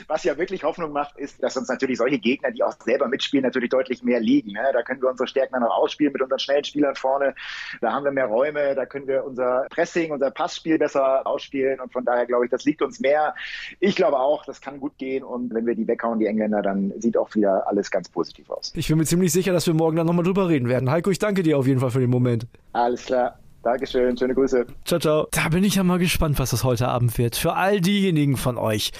was 0.08 0.24
ja 0.24 0.36
wirklich 0.39 0.63
Hoffnung 0.63 0.93
macht, 0.93 1.15
ist, 1.17 1.43
dass 1.43 1.55
uns 1.55 1.67
natürlich 1.70 2.00
solche 2.00 2.17
Gegner, 2.17 2.50
die 2.50 2.63
auch 2.63 2.74
selber 2.84 3.08
mitspielen, 3.08 3.43
natürlich 3.43 3.70
deutlich 3.70 4.01
mehr 4.01 4.20
liegen. 4.20 4.53
Ne? 4.53 4.63
Da 4.74 4.82
können 4.82 5.00
wir 5.00 5.12
unsere 5.12 5.27
Stärken 5.27 5.53
dann 5.53 5.62
noch 5.62 5.77
ausspielen 5.77 6.12
mit 6.12 6.24
unseren 6.24 6.39
schnellen 6.39 6.63
Spielern 6.63 6.96
vorne. 6.96 7.36
Da 7.82 7.91
haben 7.91 8.03
wir 8.03 8.12
mehr 8.12 8.25
Räume, 8.25 8.74
da 8.74 8.88
können 8.88 9.05
wir 9.05 9.24
unser 9.24 9.67
Pressing, 9.70 10.12
unser 10.12 10.32
Passspiel 10.32 10.79
besser 10.79 11.02
ausspielen. 11.24 11.79
Und 11.79 11.91
von 11.91 12.05
daher 12.05 12.25
glaube 12.25 12.45
ich, 12.45 12.51
das 12.51 12.65
liegt 12.65 12.81
uns 12.81 13.00
mehr. 13.00 13.36
Ich 13.79 13.95
glaube 13.95 14.19
auch, 14.19 14.45
das 14.45 14.62
kann 14.62 14.79
gut 14.79 14.98
gehen. 14.98 15.24
Und 15.24 15.53
wenn 15.53 15.65
wir 15.65 15.75
die 15.75 15.88
weghauen, 15.88 16.19
die 16.19 16.25
Engländer, 16.25 16.62
dann 16.62 16.93
sieht 17.00 17.17
auch 17.17 17.33
wieder 17.36 17.67
alles 17.67 17.91
ganz 17.91 18.10
positiv 18.10 18.50
aus. 18.50 18.74
Ich 18.75 18.88
bin 18.88 18.98
mir 18.98 19.05
ziemlich 19.05 19.31
sicher, 19.31 19.53
dass 19.53 19.67
wir 19.67 19.74
morgen 19.74 19.95
dann 19.95 20.07
nochmal 20.07 20.25
drüber 20.25 20.50
reden 20.50 20.67
werden. 20.69 20.89
Heiko, 20.89 21.10
ich 21.12 21.19
danke 21.19 21.43
dir 21.43 21.57
auf 21.57 21.67
jeden 21.67 21.79
Fall 21.79 21.91
für 21.91 22.00
den 22.00 22.10
Moment. 22.10 22.48
Alles 22.74 23.05
klar. 23.05 23.38
Dankeschön, 23.63 24.17
schöne 24.17 24.36
Grüße. 24.36 24.65
Ciao, 24.83 25.00
ciao. 25.00 25.27
Da 25.31 25.48
bin 25.48 25.63
ich 25.63 25.75
ja 25.75 25.83
mal 25.83 25.98
gespannt, 25.98 26.38
was 26.38 26.51
das 26.51 26.65
heute 26.65 26.89
Abend 26.89 27.17
wird. 27.17 27.38
Für 27.38 27.53
all 27.55 27.79
diejenigen 27.79 28.36
von 28.36 28.57
euch, 28.57 28.91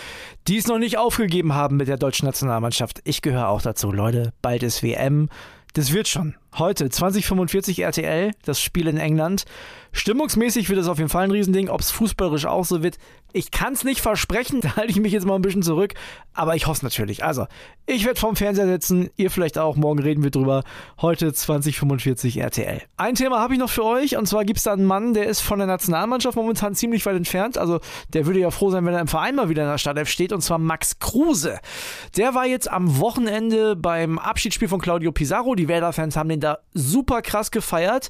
die 0.48 0.57
es 0.57 0.67
noch 0.67 0.79
nicht 0.79 0.98
aufgegeben 0.98 1.53
haben 1.53 1.75
mit 1.75 1.89
der 1.89 1.98
deutschen 1.98 2.25
Nationalmannschaft. 2.25 3.01
Ich 3.03 3.22
gehöre 3.22 3.50
auch 3.50 3.62
dazu, 3.62 3.91
Leute. 3.91 4.31
Bald 4.41 4.63
ist 4.63 4.81
WM. 4.81 5.27
Das 5.74 5.91
wird 5.91 6.07
schon. 6.07 6.36
Heute 6.55 6.88
2045 6.88 7.79
RTL, 7.79 8.31
das 8.45 8.62
Spiel 8.62 8.88
in 8.88 8.98
England. 8.98 9.45
Stimmungsmäßig 9.91 10.69
wird 10.69 10.79
es 10.79 10.88
auf 10.88 10.98
jeden 10.98 11.10
Fall 11.10 11.24
ein 11.24 11.31
Riesending. 11.31 11.69
Ob 11.69 11.81
es 11.81 11.91
fußballerisch 11.91 12.45
auch 12.45 12.65
so 12.65 12.81
wird, 12.81 12.98
ich 13.31 13.51
kann 13.51 13.74
es 13.74 13.83
nicht 13.83 14.01
versprechen. 14.01 14.62
Da 14.63 14.77
halte 14.77 14.91
ich 14.91 15.00
mich 15.00 15.12
jetzt 15.12 15.25
mal 15.25 15.36
ein 15.36 15.41
bisschen 15.41 15.62
zurück. 15.62 15.93
Aber 16.33 16.55
ich 16.55 16.67
hoffe 16.67 16.77
es 16.77 16.83
natürlich. 16.83 17.24
Also, 17.24 17.48
ich 17.86 18.05
werde 18.05 18.19
vorm 18.19 18.36
Fernseher 18.36 18.67
sitzen. 18.67 19.10
Ihr 19.17 19.29
vielleicht 19.29 19.57
auch. 19.57 19.75
Morgen 19.75 20.00
reden 20.00 20.24
wir 20.24 20.31
drüber. 20.31 20.63
Heute 21.01 21.33
2045 21.33 22.38
RTL. 22.38 22.81
Ein 22.98 23.15
Thema 23.15 23.39
habe 23.39 23.53
ich 23.53 23.60
noch 23.60 23.69
für 23.69 23.83
euch. 23.83 24.15
Und 24.15 24.25
zwar 24.25 24.45
gibt 24.45 24.57
es 24.57 24.63
da 24.63 24.74
einen 24.74 24.86
Mann, 24.86 25.13
der 25.13 25.25
ist 25.25 25.41
von 25.41 25.60
der 25.60 25.67
Nationalmannschaft 25.67 26.36
momentan 26.38 26.75
ziemlich 26.75 27.05
weit 27.05 27.17
entfernt. 27.17 27.57
Also, 27.57 27.81
der 28.10 28.25
würde 28.25 28.39
ja 28.39 28.51
froh 28.51 28.69
sein, 28.72 28.86
wenn 28.86 28.93
er 28.93 29.01
im 29.01 29.07
Verein 29.07 29.36
mal 29.36 29.50
wieder 29.50 29.63
in 29.63 29.69
der 29.69 29.77
Startelf 29.77 30.10
steht. 30.10 30.31
Und 30.31 30.41
zwar 30.41 30.57
Max 30.60 30.98
Kruse. 31.00 31.60
Der 32.15 32.33
war 32.33 32.45
jetzt 32.45 32.72
am 32.72 33.00
Wochenende 33.00 33.75
beim 33.75 34.17
Abschiedsspiel 34.17 34.69
von 34.69 34.79
Claudio 34.79 35.12
Pizarro. 35.12 35.55
Die 35.55 35.67
Werder-Fans 35.67 36.15
haben 36.15 36.29
den 36.29 36.39
da 36.43 36.59
super 36.73 37.21
krass 37.21 37.51
gefeiert 37.51 38.09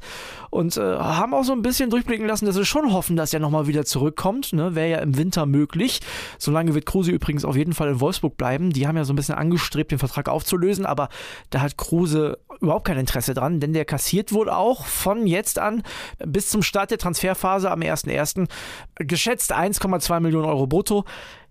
und 0.50 0.78
äh, 0.78 0.82
haben 0.82 1.34
auch 1.34 1.44
so 1.44 1.54
ein 1.54 1.62
bisschen 1.62 1.90
durchblicken 1.90 2.28
lassen, 2.28 2.46
dass 2.46 2.56
sie 2.56 2.66
schon 2.66 2.94
hoffen, 2.94 3.16
dass 3.16 3.34
er 3.34 3.40
nochmal 3.40 3.68
wieder 3.68 3.86
zurückkommt. 3.86 4.54
Ne? 4.54 4.76
Wäre 4.76 4.90
ja 4.90 4.98
im 5.00 5.18
Winter 5.18 5.46
möglich. 5.46 6.02
Solange 6.38 6.74
wird 6.74 6.86
Kruse 6.86 7.12
übrigens 7.12 7.46
auf 7.46 7.56
jeden 7.56 7.74
Fall 7.74 7.90
in 7.90 8.00
Wolfsburg 8.00 8.38
bleiben. 8.38 8.72
Die 8.72 8.88
haben 8.88 8.98
ja 8.98 9.04
so 9.04 9.14
ein 9.14 9.16
bisschen 9.16 9.36
angestrebt, 9.36 9.92
den 9.92 10.00
Vertrag 10.00 10.30
aufzulösen, 10.30 10.86
aber 10.86 11.10
da 11.50 11.62
hat 11.62 11.78
Kruse 11.78 12.38
überhaupt 12.60 12.86
kein 12.86 12.98
Interesse 12.98 13.34
dran, 13.34 13.60
denn 13.60 13.74
der 13.74 13.86
kassiert 13.86 14.32
wohl 14.32 14.50
auch 14.50 14.86
von 14.86 15.28
jetzt 15.28 15.60
an 15.60 15.84
bis 16.26 16.50
zum 16.50 16.62
Start 16.64 16.92
der 16.92 16.98
Transferphase 16.98 17.70
am 17.70 17.82
1.1. 17.82 18.48
geschätzt 18.96 19.54
1,2 19.54 20.20
Millionen 20.20 20.46
Euro 20.46 20.68
brutto. 20.68 21.06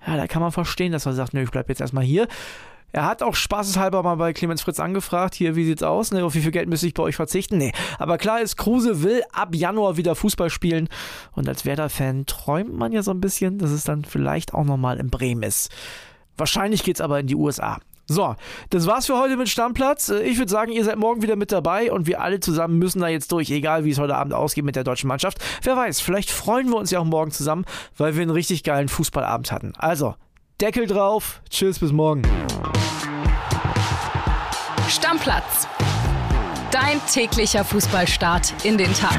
Ja, 0.06 0.16
da 0.16 0.26
kann 0.26 0.42
man 0.42 0.52
verstehen, 0.52 0.92
dass 0.92 1.06
er 1.06 1.12
sagt, 1.12 1.34
nö, 1.34 1.42
ich 1.42 1.50
bleibe 1.50 1.68
jetzt 1.68 1.80
erstmal 1.80 2.04
hier. 2.04 2.26
Er 2.92 3.06
hat 3.06 3.22
auch 3.22 3.34
spaßeshalber 3.34 4.02
mal 4.02 4.16
bei 4.16 4.32
Clemens 4.32 4.62
Fritz 4.62 4.78
angefragt, 4.78 5.34
hier, 5.34 5.56
wie 5.56 5.64
sieht's 5.64 5.82
aus? 5.82 6.12
Ne, 6.12 6.25
auf 6.25 6.34
wie 6.34 6.42
viel 6.42 6.50
Geld 6.50 6.68
müsste 6.68 6.87
ich 6.87 6.94
bei 6.94 7.02
euch 7.02 7.16
verzichten? 7.16 7.56
Nee, 7.56 7.72
aber 7.99 8.18
klar 8.18 8.40
ist, 8.40 8.56
Kruse 8.56 9.02
will 9.02 9.22
ab 9.32 9.54
Januar 9.54 9.96
wieder 9.96 10.14
Fußball 10.14 10.50
spielen 10.50 10.88
und 11.32 11.49
als 11.49 11.64
Werder-Fan 11.64 12.26
träumt 12.26 12.76
man 12.76 12.92
ja 12.92 13.02
so 13.02 13.11
ein 13.11 13.20
bisschen, 13.20 13.58
dass 13.58 13.70
es 13.70 13.84
dann 13.84 14.04
vielleicht 14.04 14.52
auch 14.52 14.64
nochmal 14.64 14.99
in 14.99 15.08
Bremen 15.08 15.42
ist. 15.42 15.70
Wahrscheinlich 16.37 16.82
geht's 16.82 17.00
aber 17.00 17.20
in 17.20 17.26
die 17.26 17.37
USA. 17.37 17.78
So, 18.06 18.34
das 18.70 18.87
war's 18.87 19.06
für 19.06 19.18
heute 19.18 19.37
mit 19.37 19.49
Stammplatz. 19.49 20.08
Ich 20.11 20.37
würde 20.37 20.50
sagen, 20.50 20.72
ihr 20.72 20.84
seid 20.84 20.96
morgen 20.96 21.22
wieder 21.22 21.37
mit 21.37 21.52
dabei 21.52 21.90
und 21.92 22.06
wir 22.06 22.20
alle 22.20 22.40
zusammen 22.40 22.78
müssen 22.78 23.00
da 23.00 23.08
jetzt 23.08 23.32
durch, 23.32 23.50
egal 23.50 23.84
wie 23.84 23.90
es 23.90 23.99
heute 23.99 24.16
Abend 24.16 24.34
ausgeht 24.34 24.64
mit 24.64 24.76
der 24.76 24.84
deutschen 24.84 25.08
Mannschaft. 25.08 25.38
Wer 25.62 25.76
weiß, 25.76 26.00
vielleicht 26.00 26.30
freuen 26.30 26.68
wir 26.68 26.76
uns 26.76 26.90
ja 26.90 26.99
auch 26.99 27.04
morgen 27.04 27.30
zusammen, 27.30 27.64
weil 27.96 28.14
wir 28.14 28.22
einen 28.22 28.30
richtig 28.30 28.64
geilen 28.64 28.88
Fußballabend 28.88 29.52
hatten. 29.52 29.72
Also, 29.78 30.14
Deckel 30.62 30.87
drauf. 30.87 31.40
Tschüss, 31.50 31.81
bis 31.81 31.90
morgen. 31.90 32.23
Stammplatz. 34.88 35.66
Dein 36.71 37.00
täglicher 37.12 37.64
Fußballstart 37.64 38.64
in 38.64 38.78
den 38.78 38.95
Tag. 38.95 39.19